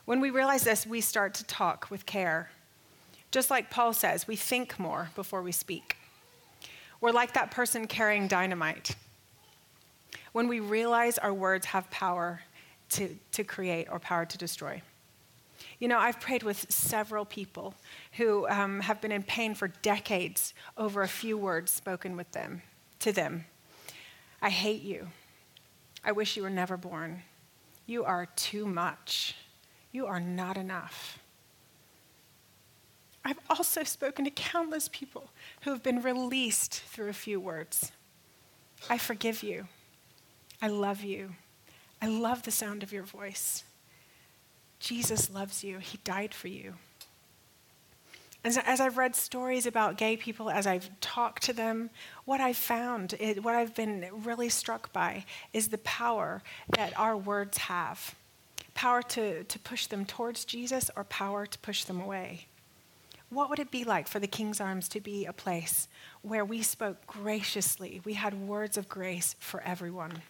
[0.06, 2.52] When we realize this, we start to talk with care.
[3.32, 5.98] Just like Paul says, we think more before we speak.
[7.00, 8.96] We're like that person carrying dynamite.
[10.34, 12.42] When we realize our words have power
[12.90, 14.82] to, to create or power to destroy.
[15.82, 17.74] You know, I've prayed with several people
[18.12, 22.62] who um, have been in pain for decades over a few words spoken with them,
[23.00, 23.46] to them.
[24.44, 25.08] I hate you.
[26.04, 27.24] I wish you were never born.
[27.88, 29.36] You are too much.
[29.92, 31.18] You are not enough.
[33.26, 37.92] I've also spoken to countless people who have been released through a few words.
[38.88, 39.68] I forgive you.
[40.62, 41.32] I love you.
[42.04, 43.64] I love the sound of your voice.
[44.82, 46.74] Jesus loves you, He died for you.
[48.44, 51.92] As, as I've read stories about gay people, as I've talked to them,
[52.26, 53.14] what I've found,
[53.44, 56.42] what I've been really struck by, is the power
[56.76, 58.16] that our words have
[58.74, 62.48] power to, to push them towards Jesus or power to push them away.
[63.30, 65.88] What would it be like for the King's Arms to be a place
[66.22, 68.02] where we spoke graciously?
[68.04, 70.24] We had words of grace for everyone.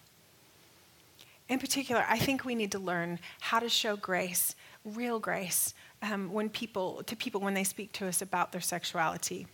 [1.52, 6.32] In particular, I think we need to learn how to show grace, real grace, um,
[6.32, 9.48] when people, to people when they speak to us about their sexuality.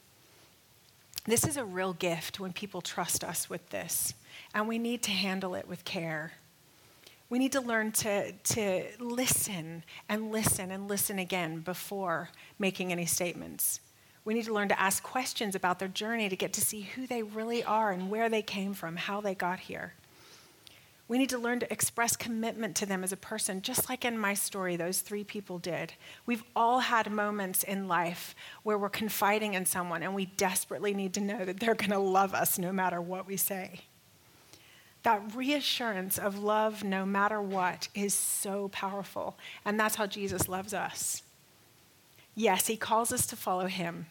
[1.26, 4.14] This is a real gift when people trust us with this,
[4.54, 6.34] and we need to handle it with care.
[7.32, 12.30] We need to learn to, to listen and listen and listen again before
[12.60, 13.80] making any statements.
[14.24, 17.08] We need to learn to ask questions about their journey to get to see who
[17.08, 19.94] they really are and where they came from, how they got here.
[21.08, 24.18] We need to learn to express commitment to them as a person, just like in
[24.18, 25.94] my story, those three people did.
[26.26, 31.14] We've all had moments in life where we're confiding in someone and we desperately need
[31.14, 33.82] to know that they're going to love us no matter what we say.
[35.04, 40.74] That reassurance of love no matter what is so powerful, and that's how Jesus loves
[40.74, 41.22] us.
[42.36, 44.08] Yes, he calls us to follow him,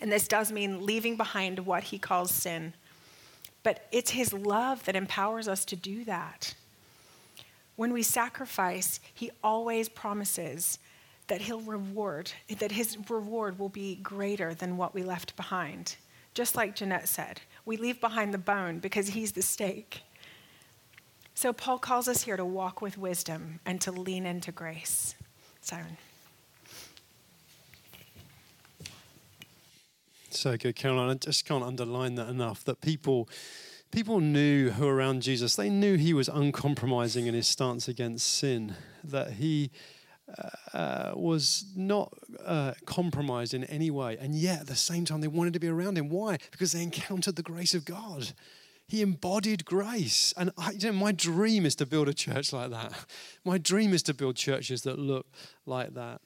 [0.00, 2.74] and this does mean leaving behind what he calls sin
[3.64, 6.54] but it's His love that empowers us to do that.
[7.74, 10.78] When we sacrifice, He always promises
[11.26, 15.96] that He'll reward, that His reward will be greater than what we left behind.
[16.34, 20.02] Just like Jeanette said, we leave behind the bone because He's the steak.
[21.34, 25.16] So Paul calls us here to walk with wisdom and to lean into grace.
[25.60, 25.96] Simon.
[30.36, 31.10] So good, Caroline.
[31.10, 32.64] I just can't underline that enough.
[32.64, 33.28] That people,
[33.92, 35.54] people knew who were around Jesus.
[35.54, 38.74] They knew he was uncompromising in his stance against sin.
[39.04, 39.70] That he
[40.26, 42.12] uh, uh, was not
[42.44, 45.68] uh, compromised in any way, and yet at the same time they wanted to be
[45.68, 46.08] around him.
[46.08, 46.38] Why?
[46.50, 48.32] Because they encountered the grace of God.
[48.86, 52.70] He embodied grace, and I, you know, my dream is to build a church like
[52.70, 52.92] that.
[53.44, 55.26] My dream is to build churches that look
[55.64, 56.20] like that.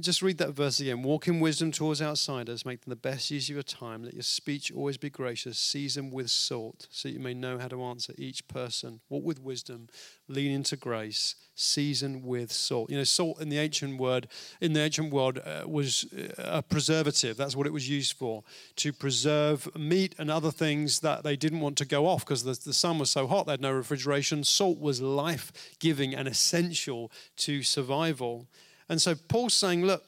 [0.00, 1.02] Just read that verse again.
[1.02, 4.02] Walk in wisdom towards outsiders, make them the best use of your time.
[4.02, 7.82] Let your speech always be gracious, season with salt, so you may know how to
[7.82, 9.00] answer each person.
[9.10, 9.88] Walk with wisdom,
[10.28, 12.88] lean into grace, season with salt.
[12.88, 14.28] You know, salt in the ancient word,
[14.62, 17.36] in the ancient world, uh, was uh, a preservative.
[17.36, 18.44] That's what it was used for,
[18.76, 22.58] to preserve meat and other things that they didn't want to go off because the,
[22.64, 23.44] the sun was so hot.
[23.44, 24.42] They had no refrigeration.
[24.42, 28.46] Salt was life giving and essential to survival.
[28.88, 30.04] And so Paul's saying, look,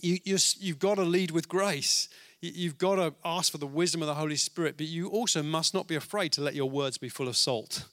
[0.00, 2.08] you, you've got to lead with grace.
[2.40, 5.74] You've got to ask for the wisdom of the Holy Spirit, but you also must
[5.74, 7.84] not be afraid to let your words be full of salt.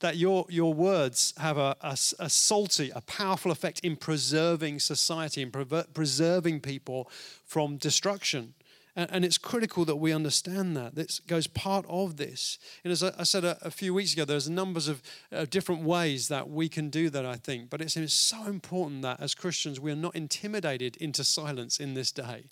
[0.00, 5.42] That your, your words have a, a, a salty, a powerful effect in preserving society
[5.42, 5.52] and
[5.92, 7.10] preserving people
[7.44, 8.54] from destruction.
[8.96, 10.94] And, and it's critical that we understand that.
[10.94, 12.58] This goes part of this.
[12.82, 15.82] And as I, I said a, a, few weeks ago, there's numbers of uh, different
[15.82, 17.68] ways that we can do that, I think.
[17.68, 22.12] But it's, so important that as Christians, we are not intimidated into silence in this
[22.12, 22.44] day,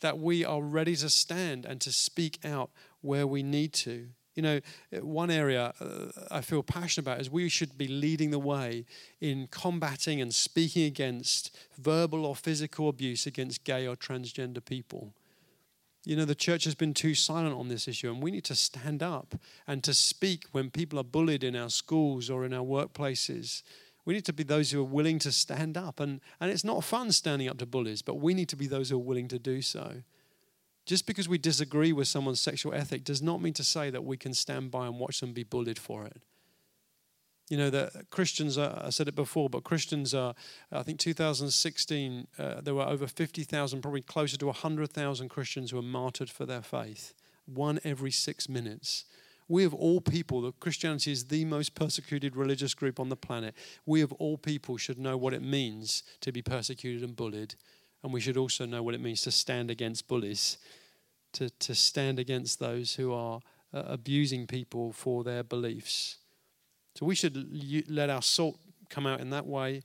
[0.00, 2.70] that we are ready to stand and to speak out
[3.00, 4.08] where we need to.
[4.34, 4.60] You know,
[5.00, 8.84] one area uh, I feel passionate about is we should be leading the way
[9.20, 15.14] in combating and speaking against verbal or physical abuse against gay or transgender people.
[16.04, 18.54] You know, the church has been too silent on this issue, and we need to
[18.54, 19.34] stand up
[19.66, 23.62] and to speak when people are bullied in our schools or in our workplaces.
[24.04, 26.00] We need to be those who are willing to stand up.
[26.00, 28.90] And, and it's not fun standing up to bullies, but we need to be those
[28.90, 30.02] who are willing to do so.
[30.84, 34.18] Just because we disagree with someone's sexual ethic does not mean to say that we
[34.18, 36.20] can stand by and watch them be bullied for it.
[37.54, 40.34] You know, that Christians, are, I said it before, but Christians are,
[40.72, 45.82] I think 2016, uh, there were over 50,000, probably closer to 100,000 Christians who were
[45.82, 47.14] martyred for their faith,
[47.46, 49.04] one every six minutes.
[49.46, 53.54] We of all people, that Christianity is the most persecuted religious group on the planet.
[53.86, 57.54] We of all people should know what it means to be persecuted and bullied.
[58.02, 60.58] And we should also know what it means to stand against bullies,
[61.34, 63.42] to, to stand against those who are
[63.72, 66.16] uh, abusing people for their beliefs.
[66.94, 69.82] So we should let our salt come out in that way.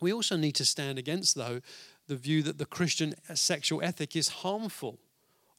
[0.00, 1.60] We also need to stand against, though,
[2.06, 4.98] the view that the Christian sexual ethic is harmful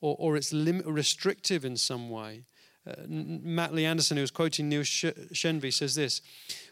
[0.01, 2.43] or, or it's lim- restrictive in some way.
[2.87, 6.21] Uh, Matt Lee Anderson, who was quoting Neil Shenvi, says this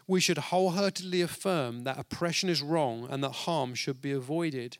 [0.06, 4.78] We should wholeheartedly affirm that oppression is wrong and that harm should be avoided.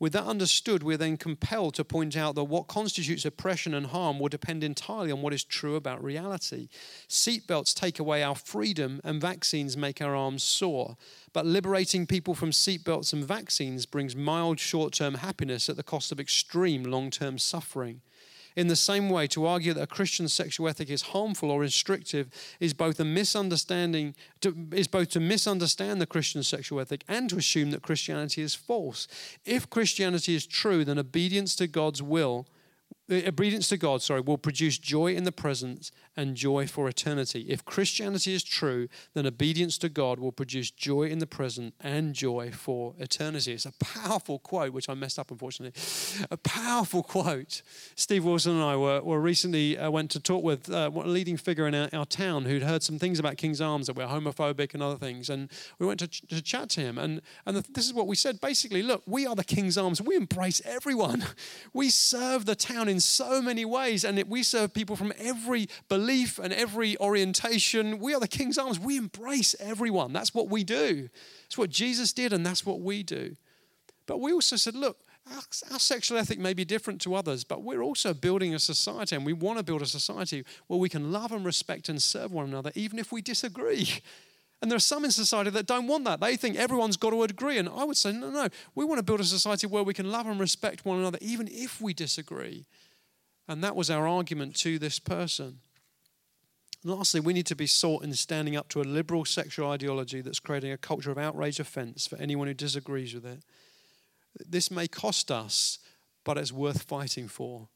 [0.00, 4.18] With that understood, we're then compelled to point out that what constitutes oppression and harm
[4.18, 6.68] will depend entirely on what is true about reality.
[7.08, 10.96] Seatbelts take away our freedom, and vaccines make our arms sore.
[11.32, 16.10] But liberating people from seatbelts and vaccines brings mild short term happiness at the cost
[16.10, 18.00] of extreme long term suffering.
[18.56, 22.28] In the same way, to argue that a Christian sexual ethic is harmful or restrictive
[22.60, 27.36] is both a misunderstanding, to, is both to misunderstand the Christian sexual ethic and to
[27.36, 29.08] assume that Christianity is false.
[29.44, 32.46] If Christianity is true, then obedience to God's will
[33.10, 37.46] obedience to God, sorry, will produce joy in the present and joy for eternity.
[37.48, 42.14] If Christianity is true, then obedience to God will produce joy in the present and
[42.14, 43.52] joy for eternity.
[43.52, 45.78] It's a powerful quote, which I messed up, unfortunately.
[46.30, 47.62] A powerful quote.
[47.96, 51.36] Steve Wilson and I were, were recently uh, went to talk with uh, a leading
[51.36, 54.74] figure in our, our, town who'd heard some things about King's Arms that were homophobic
[54.74, 56.98] and other things, and we went to, ch- to chat to him.
[56.98, 60.00] And and the, this is what we said: basically, look, we are the King's Arms.
[60.00, 61.24] We embrace everyone.
[61.72, 66.38] We serve the town in so many ways, and we serve people from every belief
[66.38, 67.98] and every orientation.
[67.98, 68.78] We are the King's Arms.
[68.78, 70.12] We embrace everyone.
[70.12, 71.08] That's what we do.
[71.46, 73.36] It's what Jesus did, and that's what we do.
[74.06, 74.98] But we also said, look,
[75.30, 75.42] our,
[75.72, 79.24] our, sexual ethic may be different to others, but we're also building a society, and
[79.24, 82.46] we want to build a society where we can love and respect and serve one
[82.46, 83.88] another, even if we disagree.
[84.64, 86.20] And there are some in society that don't want that.
[86.20, 87.58] They think everyone's got to agree.
[87.58, 88.48] And I would say, no, no.
[88.74, 91.48] We want to build a society where we can love and respect one another, even
[91.50, 92.64] if we disagree.
[93.46, 95.60] And that was our argument to this person.
[96.82, 100.20] And lastly, we need to be sought in standing up to a liberal sexual ideology
[100.20, 103.42] that's creating a culture of outrage offense for anyone who disagrees with it.
[104.38, 105.78] This may cost us,
[106.24, 107.68] but it's worth fighting for.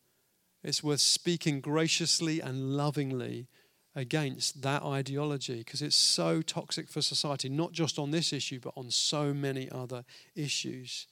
[0.62, 3.48] It's worth speaking graciously and lovingly
[3.94, 8.72] against that ideology because it's so toxic for society, not just on this issue, but
[8.76, 10.04] on so many other
[10.34, 11.06] issues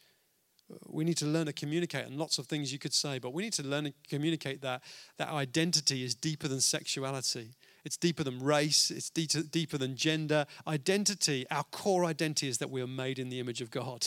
[0.86, 3.42] we need to learn to communicate and lots of things you could say but we
[3.42, 4.82] need to learn to communicate that
[5.18, 7.50] that identity is deeper than sexuality
[7.84, 12.70] it's deeper than race it's deeper, deeper than gender identity our core identity is that
[12.70, 14.06] we are made in the image of god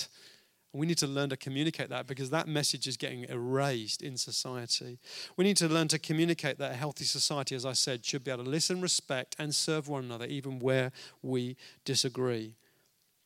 [0.71, 4.99] we need to learn to communicate that because that message is getting erased in society.
[5.35, 8.29] We need to learn to communicate that a healthy society, as I said, should be
[8.29, 10.91] able to listen, respect, and serve one another, even where
[11.23, 12.55] we disagree.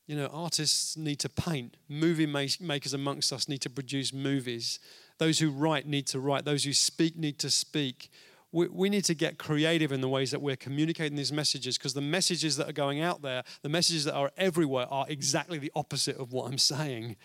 [0.05, 1.77] You know, artists need to paint.
[1.87, 4.79] Movie makers amongst us need to produce movies.
[5.17, 6.43] Those who write need to write.
[6.43, 8.11] Those who speak need to speak.
[8.51, 11.93] We, we need to get creative in the ways that we're communicating these messages because
[11.93, 15.71] the messages that are going out there, the messages that are everywhere, are exactly the
[15.73, 17.15] opposite of what I'm saying.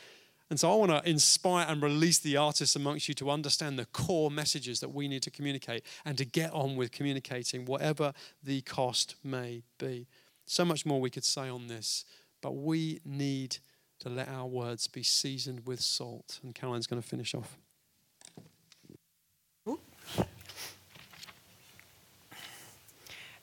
[0.51, 3.85] And so I want to inspire and release the artists amongst you to understand the
[3.87, 8.63] core messages that we need to communicate and to get on with communicating, whatever the
[8.63, 10.07] cost may be.
[10.47, 12.07] So much more we could say on this.
[12.41, 13.59] But we need
[14.01, 16.41] to let our words be seasoned with salt.
[16.43, 17.59] And Caroline's going to finish off.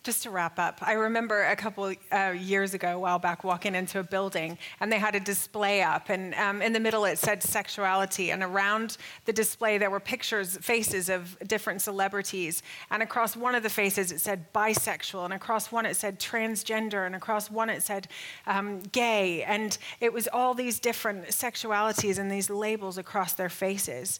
[0.06, 3.74] Just to wrap up, I remember a couple uh, years ago, a while back, walking
[3.74, 6.10] into a building and they had a display up.
[6.10, 8.30] And um, in the middle it said sexuality.
[8.30, 12.62] And around the display there were pictures, faces of different celebrities.
[12.92, 15.26] And across one of the faces it said bisexual.
[15.26, 17.08] And across one it said transgender.
[17.08, 18.08] And across one it said
[18.46, 19.42] um, gay.
[19.42, 24.20] And it was all these different sexualities and these labels across their faces.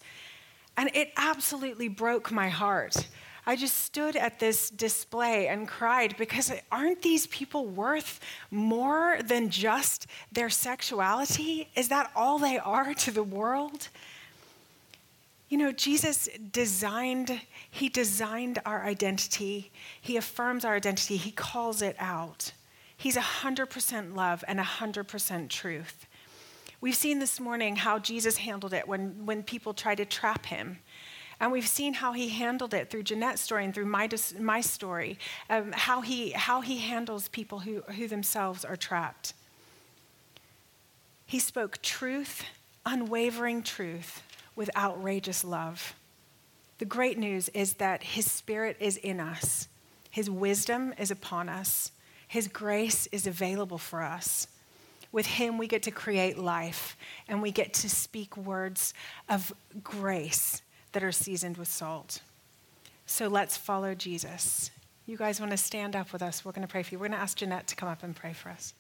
[0.78, 3.08] And it absolutely broke my heart
[3.48, 8.20] I just stood at this display and cried because aren't these people worth
[8.50, 11.70] more than just their sexuality?
[11.76, 13.90] Is that all they are to the world?
[15.48, 17.40] You know, Jesus designed,
[17.70, 19.72] he designed our identity.
[20.02, 21.18] He affirms our identity.
[21.18, 22.52] He calls it out.
[22.98, 26.08] He's 100% love and 100% truth.
[26.82, 30.80] We've seen this morning how Jesus handled it when, when people try to trap him.
[31.40, 34.10] And we've seen how he handled it through Jeanette's story and through my,
[34.40, 35.20] my story,
[35.50, 39.34] um, how, he, how he handles people who, who themselves are trapped.
[41.26, 42.46] He spoke truth,
[42.86, 44.22] unwavering truth,
[44.56, 45.96] with outrageous love.
[46.78, 49.68] The great news is that his spirit is in us,
[50.12, 51.92] his wisdom is upon us,
[52.28, 54.48] his grace is available for us.
[55.12, 58.94] With him, we get to create life and we get to speak words
[59.30, 60.62] of grace
[60.96, 62.22] that are seasoned with salt.
[63.06, 64.72] So let's follow Jesus.
[65.06, 66.46] You guys want to stand up with us?
[66.46, 67.00] We're going to pray for you.
[67.00, 68.74] We're going to ask Jeanette to come up and pray for us.